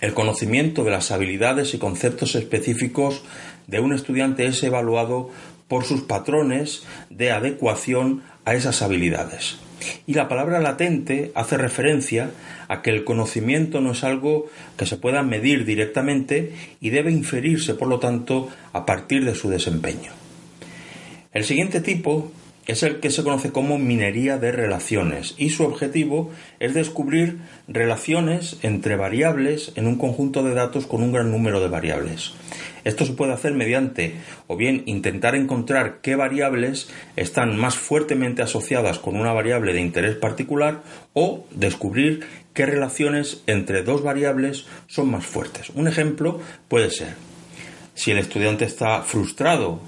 el 0.00 0.14
conocimiento 0.14 0.84
de 0.84 0.90
las 0.90 1.10
habilidades 1.10 1.74
y 1.74 1.78
conceptos 1.78 2.34
específicos 2.34 3.22
de 3.66 3.80
un 3.80 3.92
estudiante 3.92 4.46
es 4.46 4.62
evaluado 4.62 5.30
por 5.68 5.84
sus 5.84 6.02
patrones 6.02 6.84
de 7.10 7.32
adecuación 7.32 8.22
a 8.44 8.54
esas 8.54 8.82
habilidades. 8.82 9.58
Y 10.06 10.14
la 10.14 10.28
palabra 10.28 10.60
latente 10.60 11.32
hace 11.34 11.56
referencia 11.56 12.30
a 12.68 12.82
que 12.82 12.90
el 12.90 13.04
conocimiento 13.04 13.80
no 13.80 13.92
es 13.92 14.04
algo 14.04 14.46
que 14.76 14.86
se 14.86 14.96
pueda 14.96 15.22
medir 15.22 15.64
directamente 15.64 16.52
y 16.80 16.90
debe 16.90 17.10
inferirse, 17.10 17.74
por 17.74 17.88
lo 17.88 17.98
tanto, 17.98 18.48
a 18.72 18.86
partir 18.86 19.24
de 19.24 19.34
su 19.34 19.50
desempeño. 19.50 20.12
El 21.32 21.44
siguiente 21.44 21.80
tipo 21.80 22.32
es 22.66 22.82
el 22.82 23.00
que 23.00 23.10
se 23.10 23.22
conoce 23.22 23.52
como 23.52 23.78
minería 23.78 24.38
de 24.38 24.52
relaciones 24.52 25.34
y 25.38 25.50
su 25.50 25.64
objetivo 25.64 26.30
es 26.58 26.74
descubrir 26.74 27.38
relaciones 27.68 28.58
entre 28.62 28.96
variables 28.96 29.72
en 29.76 29.86
un 29.86 29.96
conjunto 29.96 30.42
de 30.42 30.54
datos 30.54 30.86
con 30.86 31.02
un 31.02 31.12
gran 31.12 31.30
número 31.30 31.60
de 31.60 31.68
variables. 31.68 32.34
Esto 32.84 33.04
se 33.04 33.12
puede 33.12 33.32
hacer 33.32 33.52
mediante 33.52 34.14
o 34.46 34.56
bien 34.56 34.82
intentar 34.86 35.34
encontrar 35.34 36.00
qué 36.02 36.16
variables 36.16 36.88
están 37.16 37.56
más 37.56 37.76
fuertemente 37.76 38.42
asociadas 38.42 38.98
con 38.98 39.16
una 39.16 39.32
variable 39.32 39.72
de 39.72 39.80
interés 39.80 40.16
particular 40.16 40.82
o 41.12 41.46
descubrir 41.50 42.26
qué 42.52 42.66
relaciones 42.66 43.42
entre 43.46 43.82
dos 43.82 44.02
variables 44.02 44.66
son 44.86 45.10
más 45.10 45.24
fuertes. 45.24 45.70
Un 45.70 45.88
ejemplo 45.88 46.40
puede 46.68 46.90
ser 46.90 47.14
si 47.94 48.10
el 48.10 48.18
estudiante 48.18 48.64
está 48.64 49.02
frustrado 49.02 49.80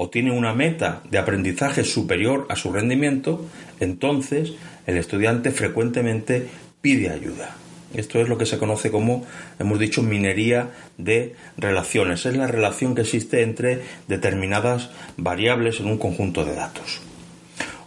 o 0.00 0.08
tiene 0.10 0.30
una 0.30 0.54
meta 0.54 1.02
de 1.10 1.18
aprendizaje 1.18 1.82
superior 1.82 2.46
a 2.50 2.56
su 2.56 2.72
rendimiento, 2.72 3.44
entonces 3.80 4.52
el 4.86 4.96
estudiante 4.96 5.50
frecuentemente 5.50 6.46
pide 6.80 7.10
ayuda. 7.10 7.56
Esto 7.94 8.20
es 8.20 8.28
lo 8.28 8.38
que 8.38 8.46
se 8.46 8.58
conoce 8.58 8.92
como, 8.92 9.26
hemos 9.58 9.78
dicho, 9.80 10.02
minería 10.02 10.70
de 10.98 11.34
relaciones. 11.56 12.26
Es 12.26 12.36
la 12.36 12.46
relación 12.46 12.94
que 12.94 13.00
existe 13.00 13.42
entre 13.42 13.82
determinadas 14.06 14.90
variables 15.16 15.80
en 15.80 15.86
un 15.86 15.98
conjunto 15.98 16.44
de 16.44 16.54
datos. 16.54 17.00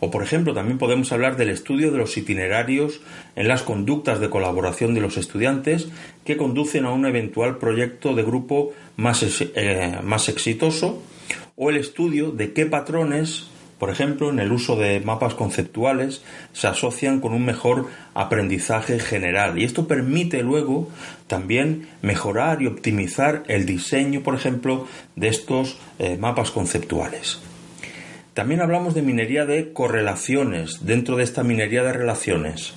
O, 0.02 0.12
por 0.12 0.22
ejemplo, 0.22 0.54
también 0.54 0.80
podemos 0.80 1.14
hablar 1.14 1.38
del 1.38 1.50
estudio 1.50 1.92
de 1.92 1.98
los 2.00 2.18
itinerarios 2.18 3.00
en 3.38 3.48
las 3.48 3.62
conductas 3.62 4.20
de 4.20 4.30
colaboración 4.30 4.96
de 4.96 5.02
los 5.02 5.16
estudiantes 5.16 5.88
que 6.26 6.36
conducen 6.36 6.84
a 6.84 6.92
un 6.92 7.06
eventual 7.06 7.58
proyecto 7.58 8.16
de 8.16 8.24
grupo 8.24 8.74
más, 8.98 9.24
eh, 9.24 10.00
más 10.04 10.28
exitoso, 10.28 11.04
o 11.56 11.70
el 11.70 11.78
estudio 11.78 12.32
de 12.32 12.54
qué 12.54 12.66
patrones 12.66 13.52
por 13.82 13.90
ejemplo, 13.90 14.30
en 14.30 14.38
el 14.38 14.52
uso 14.52 14.76
de 14.76 15.00
mapas 15.00 15.34
conceptuales 15.34 16.22
se 16.54 16.68
asocian 16.68 17.20
con 17.20 17.34
un 17.34 17.44
mejor 17.44 17.88
aprendizaje 18.14 19.00
general 19.00 19.58
y 19.58 19.64
esto 19.64 19.88
permite 19.88 20.44
luego 20.44 20.88
también 21.26 21.88
mejorar 22.04 22.62
y 22.62 22.68
optimizar 22.68 23.42
el 23.48 23.66
diseño, 23.66 24.22
por 24.22 24.36
ejemplo, 24.36 24.88
de 25.16 25.30
estos 25.30 25.80
eh, 25.98 26.16
mapas 26.16 26.52
conceptuales. 26.52 27.42
También 28.36 28.62
hablamos 28.62 28.94
de 28.94 29.02
minería 29.02 29.48
de 29.48 29.74
correlaciones 29.74 30.86
dentro 30.86 31.18
de 31.18 31.24
esta 31.24 31.42
minería 31.42 31.82
de 31.82 31.94
relaciones 31.94 32.76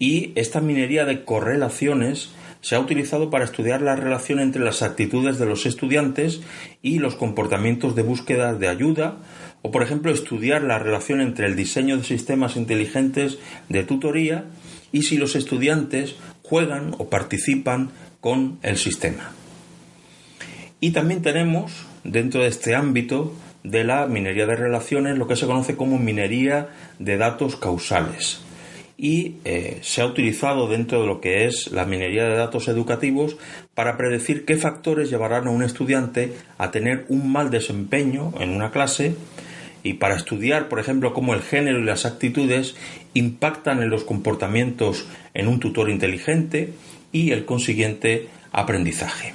y 0.00 0.32
esta 0.34 0.60
minería 0.60 1.04
de 1.04 1.24
correlaciones 1.24 2.32
se 2.62 2.76
ha 2.76 2.80
utilizado 2.80 3.28
para 3.28 3.44
estudiar 3.44 3.82
la 3.82 3.96
relación 3.96 4.40
entre 4.40 4.64
las 4.64 4.82
actitudes 4.82 5.38
de 5.38 5.46
los 5.46 5.66
estudiantes 5.66 6.40
y 6.80 7.00
los 7.00 7.16
comportamientos 7.16 7.94
de 7.94 8.02
búsqueda 8.02 8.54
de 8.54 8.68
ayuda 8.68 9.18
o, 9.62 9.70
por 9.70 9.82
ejemplo, 9.82 10.12
estudiar 10.12 10.62
la 10.62 10.78
relación 10.78 11.20
entre 11.20 11.46
el 11.46 11.56
diseño 11.56 11.98
de 11.98 12.04
sistemas 12.04 12.56
inteligentes 12.56 13.38
de 13.68 13.82
tutoría 13.82 14.44
y 14.92 15.02
si 15.02 15.18
los 15.18 15.34
estudiantes 15.36 16.14
juegan 16.42 16.94
o 16.98 17.10
participan 17.10 17.90
con 18.20 18.58
el 18.62 18.78
sistema. 18.78 19.32
Y 20.80 20.92
también 20.92 21.22
tenemos, 21.22 21.72
dentro 22.04 22.42
de 22.42 22.48
este 22.48 22.74
ámbito 22.74 23.34
de 23.64 23.84
la 23.84 24.06
minería 24.06 24.46
de 24.46 24.56
relaciones, 24.56 25.18
lo 25.18 25.26
que 25.26 25.36
se 25.36 25.46
conoce 25.46 25.76
como 25.76 25.98
minería 25.98 26.68
de 26.98 27.16
datos 27.16 27.56
causales. 27.56 28.40
Y 29.02 29.34
eh, 29.44 29.80
se 29.82 30.00
ha 30.00 30.06
utilizado 30.06 30.68
dentro 30.68 31.00
de 31.00 31.08
lo 31.08 31.20
que 31.20 31.46
es 31.46 31.72
la 31.72 31.86
minería 31.86 32.22
de 32.24 32.36
datos 32.36 32.68
educativos 32.68 33.36
para 33.74 33.96
predecir 33.96 34.44
qué 34.44 34.56
factores 34.56 35.10
llevarán 35.10 35.48
a 35.48 35.50
un 35.50 35.64
estudiante 35.64 36.34
a 36.56 36.70
tener 36.70 37.06
un 37.08 37.32
mal 37.32 37.50
desempeño 37.50 38.32
en 38.38 38.50
una 38.50 38.70
clase 38.70 39.16
y 39.82 39.94
para 39.94 40.14
estudiar, 40.14 40.68
por 40.68 40.78
ejemplo, 40.78 41.14
cómo 41.14 41.34
el 41.34 41.42
género 41.42 41.80
y 41.80 41.84
las 41.84 42.06
actitudes 42.06 42.76
impactan 43.12 43.82
en 43.82 43.90
los 43.90 44.04
comportamientos 44.04 45.04
en 45.34 45.48
un 45.48 45.58
tutor 45.58 45.90
inteligente 45.90 46.72
y 47.10 47.32
el 47.32 47.44
consiguiente 47.44 48.28
aprendizaje. 48.52 49.34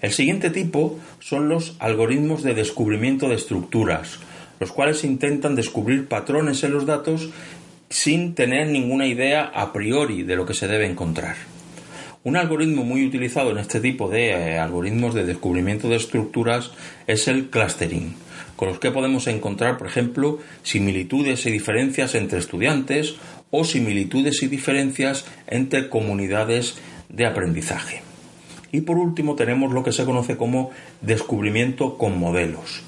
El 0.00 0.10
siguiente 0.10 0.50
tipo 0.50 0.98
son 1.20 1.48
los 1.48 1.76
algoritmos 1.78 2.42
de 2.42 2.54
descubrimiento 2.54 3.28
de 3.28 3.36
estructuras, 3.36 4.18
los 4.60 4.72
cuales 4.72 5.04
intentan 5.04 5.54
descubrir 5.54 6.08
patrones 6.08 6.64
en 6.64 6.72
los 6.72 6.86
datos 6.86 7.30
sin 7.90 8.34
tener 8.34 8.68
ninguna 8.68 9.06
idea 9.06 9.44
a 9.44 9.72
priori 9.72 10.22
de 10.22 10.36
lo 10.36 10.46
que 10.46 10.54
se 10.54 10.68
debe 10.68 10.86
encontrar. 10.86 11.36
Un 12.24 12.36
algoritmo 12.36 12.84
muy 12.84 13.06
utilizado 13.06 13.50
en 13.52 13.58
este 13.58 13.80
tipo 13.80 14.08
de 14.08 14.30
eh, 14.30 14.58
algoritmos 14.58 15.14
de 15.14 15.24
descubrimiento 15.24 15.88
de 15.88 15.96
estructuras 15.96 16.72
es 17.06 17.28
el 17.28 17.48
clustering 17.48 18.14
con 18.58 18.68
los 18.68 18.80
que 18.80 18.90
podemos 18.90 19.28
encontrar, 19.28 19.78
por 19.78 19.86
ejemplo, 19.86 20.40
similitudes 20.64 21.46
y 21.46 21.50
diferencias 21.52 22.16
entre 22.16 22.40
estudiantes 22.40 23.14
o 23.52 23.64
similitudes 23.64 24.42
y 24.42 24.48
diferencias 24.48 25.26
entre 25.46 25.88
comunidades 25.88 26.74
de 27.08 27.24
aprendizaje. 27.24 28.02
Y 28.72 28.80
por 28.80 28.98
último 28.98 29.36
tenemos 29.36 29.72
lo 29.72 29.84
que 29.84 29.92
se 29.92 30.04
conoce 30.04 30.36
como 30.36 30.72
descubrimiento 31.02 31.96
con 31.96 32.18
modelos. 32.18 32.82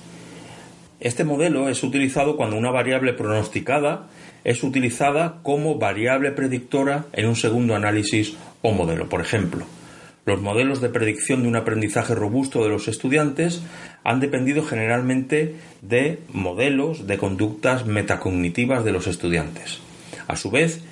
Este 1.01 1.25
modelo 1.25 1.71
es 1.71 1.83
utilizado 1.83 2.37
cuando 2.37 2.57
una 2.57 2.71
variable 2.71 3.15
pronosticada 3.15 4.09
es 4.45 4.63
utilizada 4.63 5.41
como 5.43 5.79
variable 5.79 6.31
predictora 6.31 7.07
en 7.15 7.27
un 7.27 7.37
segundo 7.37 7.75
análisis 7.75 8.37
o 8.61 8.73
modelo. 8.73 9.09
Por 9.09 9.23
ejemplo, 9.23 9.65
los 10.27 10.43
modelos 10.43 10.83
de 10.83 10.91
predicción 10.91 11.43
de 11.43 11.49
un 11.49 11.57
aprendizaje 11.57 12.15
robusto 12.15 12.63
de 12.63 12.69
los 12.69 12.87
estudiantes 12.87 13.63
han 14.05 14.21
dependido 14.21 14.63
generalmente 14.63 15.55
de 15.81 16.19
modelos 16.33 17.07
de 17.07 17.17
conductas 17.17 17.87
metacognitivas 17.87 18.85
de 18.85 18.93
los 18.93 19.07
estudiantes. 19.07 19.79
A 20.29 20.37
su 20.37 20.51
vez, 20.51 20.83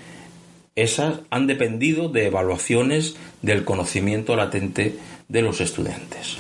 esas 0.74 1.20
han 1.28 1.46
dependido 1.46 2.08
de 2.08 2.26
evaluaciones 2.26 3.16
del 3.42 3.64
conocimiento 3.64 4.36
latente 4.36 4.94
de 5.28 5.42
los 5.42 5.60
estudiantes. 5.60 6.38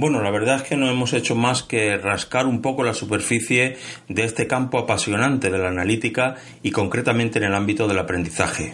Bueno, 0.00 0.22
la 0.22 0.30
verdad 0.30 0.56
es 0.56 0.62
que 0.62 0.78
no 0.78 0.88
hemos 0.88 1.12
hecho 1.12 1.34
más 1.34 1.62
que 1.62 1.98
rascar 1.98 2.46
un 2.46 2.62
poco 2.62 2.82
la 2.82 2.94
superficie 2.94 3.76
de 4.08 4.24
este 4.24 4.46
campo 4.46 4.78
apasionante 4.78 5.50
de 5.50 5.58
la 5.58 5.68
analítica 5.68 6.36
y 6.62 6.70
concretamente 6.70 7.38
en 7.38 7.44
el 7.44 7.54
ámbito 7.54 7.86
del 7.86 7.98
aprendizaje. 7.98 8.72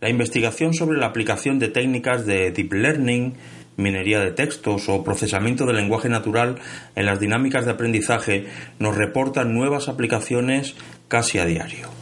La 0.00 0.08
investigación 0.08 0.74
sobre 0.74 0.98
la 0.98 1.06
aplicación 1.06 1.60
de 1.60 1.68
técnicas 1.68 2.26
de 2.26 2.50
deep 2.50 2.72
learning, 2.72 3.34
minería 3.76 4.18
de 4.18 4.32
textos 4.32 4.88
o 4.88 5.04
procesamiento 5.04 5.64
del 5.64 5.76
lenguaje 5.76 6.08
natural 6.08 6.56
en 6.96 7.06
las 7.06 7.20
dinámicas 7.20 7.64
de 7.64 7.70
aprendizaje 7.70 8.46
nos 8.80 8.96
reporta 8.96 9.44
nuevas 9.44 9.86
aplicaciones 9.86 10.74
casi 11.06 11.38
a 11.38 11.44
diario. 11.44 11.97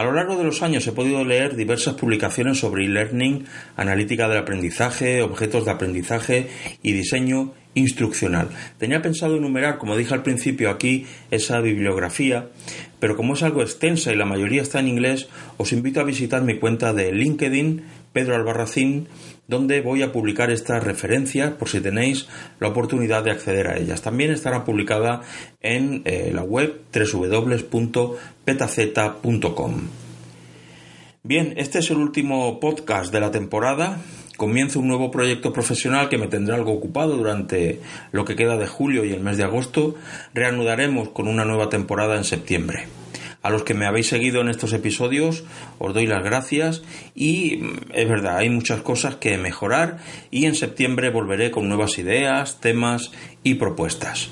A 0.00 0.02
lo 0.02 0.12
largo 0.12 0.38
de 0.38 0.44
los 0.44 0.62
años 0.62 0.86
he 0.86 0.92
podido 0.92 1.26
leer 1.26 1.56
diversas 1.56 1.92
publicaciones 1.92 2.58
sobre 2.58 2.86
e-learning, 2.86 3.44
analítica 3.76 4.30
del 4.30 4.38
aprendizaje, 4.38 5.20
objetos 5.20 5.66
de 5.66 5.72
aprendizaje 5.72 6.46
y 6.82 6.92
diseño 6.92 7.52
instruccional. 7.74 8.48
Tenía 8.78 9.02
pensado 9.02 9.36
enumerar, 9.36 9.76
como 9.76 9.98
dije 9.98 10.14
al 10.14 10.22
principio 10.22 10.70
aquí, 10.70 11.04
esa 11.30 11.60
bibliografía, 11.60 12.48
pero 12.98 13.14
como 13.14 13.34
es 13.34 13.42
algo 13.42 13.60
extensa 13.60 14.10
y 14.10 14.16
la 14.16 14.24
mayoría 14.24 14.62
está 14.62 14.80
en 14.80 14.88
inglés, 14.88 15.28
os 15.58 15.70
invito 15.74 16.00
a 16.00 16.04
visitar 16.04 16.40
mi 16.40 16.58
cuenta 16.58 16.94
de 16.94 17.12
LinkedIn, 17.12 17.82
Pedro 18.14 18.36
Albarracín, 18.36 19.06
donde 19.50 19.82
voy 19.82 20.02
a 20.02 20.12
publicar 20.12 20.50
estas 20.50 20.82
referencias 20.84 21.50
por 21.50 21.68
si 21.68 21.80
tenéis 21.80 22.28
la 22.60 22.68
oportunidad 22.68 23.24
de 23.24 23.32
acceder 23.32 23.66
a 23.66 23.76
ellas. 23.76 24.00
También 24.00 24.30
estará 24.30 24.64
publicada 24.64 25.22
en 25.60 26.02
eh, 26.04 26.30
la 26.32 26.44
web 26.44 26.82
www.petaz.com. 26.94 28.12
Bien, 31.22 31.52
este 31.56 31.80
es 31.80 31.90
el 31.90 31.98
último 31.98 32.60
podcast 32.60 33.12
de 33.12 33.20
la 33.20 33.32
temporada. 33.32 33.98
Comienzo 34.36 34.78
un 34.78 34.86
nuevo 34.86 35.10
proyecto 35.10 35.52
profesional 35.52 36.08
que 36.08 36.16
me 36.16 36.28
tendrá 36.28 36.54
algo 36.54 36.72
ocupado 36.72 37.16
durante 37.16 37.80
lo 38.12 38.24
que 38.24 38.36
queda 38.36 38.56
de 38.56 38.68
julio 38.68 39.04
y 39.04 39.12
el 39.12 39.20
mes 39.20 39.36
de 39.36 39.44
agosto. 39.44 39.96
Reanudaremos 40.32 41.10
con 41.10 41.26
una 41.26 41.44
nueva 41.44 41.68
temporada 41.68 42.16
en 42.16 42.24
septiembre. 42.24 42.99
A 43.42 43.50
los 43.50 43.64
que 43.64 43.74
me 43.74 43.86
habéis 43.86 44.08
seguido 44.08 44.40
en 44.40 44.48
estos 44.48 44.72
episodios 44.72 45.44
os 45.78 45.92
doy 45.94 46.06
las 46.06 46.22
gracias 46.22 46.82
y 47.14 47.56
mm, 47.56 47.92
es 47.94 48.08
verdad, 48.08 48.38
hay 48.38 48.50
muchas 48.50 48.82
cosas 48.82 49.16
que 49.16 49.36
mejorar 49.38 49.98
y 50.30 50.46
en 50.46 50.54
septiembre 50.54 51.10
volveré 51.10 51.50
con 51.50 51.68
nuevas 51.68 51.98
ideas, 51.98 52.60
temas 52.60 53.10
y 53.42 53.54
propuestas. 53.54 54.28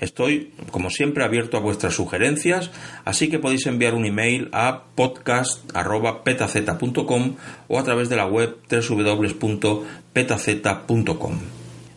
Estoy, 0.00 0.52
como 0.70 0.88
siempre, 0.90 1.24
abierto 1.24 1.56
a 1.56 1.60
vuestras 1.60 1.94
sugerencias, 1.94 2.70
así 3.04 3.30
que 3.30 3.38
podéis 3.38 3.64
enviar 3.66 3.94
un 3.94 4.04
email 4.04 4.50
a 4.52 4.82
podcast.petaz.com 4.94 7.36
o 7.68 7.78
a 7.78 7.84
través 7.84 8.10
de 8.10 8.16
la 8.16 8.26
web 8.26 8.56
www.petaz.com. 8.70 11.38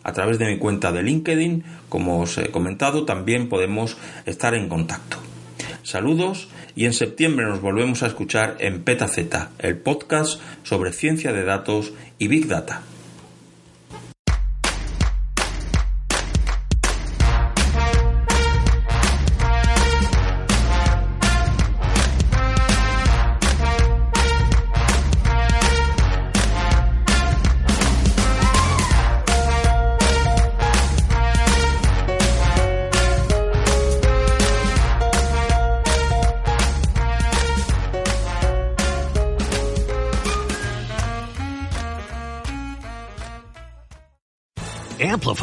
A 0.04 0.12
través 0.14 0.38
de 0.38 0.46
mi 0.46 0.56
cuenta 0.56 0.90
de 0.90 1.02
LinkedIn, 1.02 1.64
como 1.90 2.20
os 2.20 2.38
he 2.38 2.50
comentado, 2.50 3.04
también 3.04 3.50
podemos 3.50 3.98
estar 4.24 4.54
en 4.54 4.70
contacto. 4.70 5.18
Saludos 5.82 6.48
y 6.76 6.84
en 6.84 6.92
septiembre 6.92 7.46
nos 7.46 7.60
volvemos 7.60 8.02
a 8.02 8.06
escuchar 8.06 8.56
en 8.60 8.82
PetaZ, 8.82 9.18
el 9.58 9.76
podcast 9.78 10.40
sobre 10.62 10.92
ciencia 10.92 11.32
de 11.32 11.44
datos 11.44 11.92
y 12.18 12.28
Big 12.28 12.46
Data. 12.46 12.82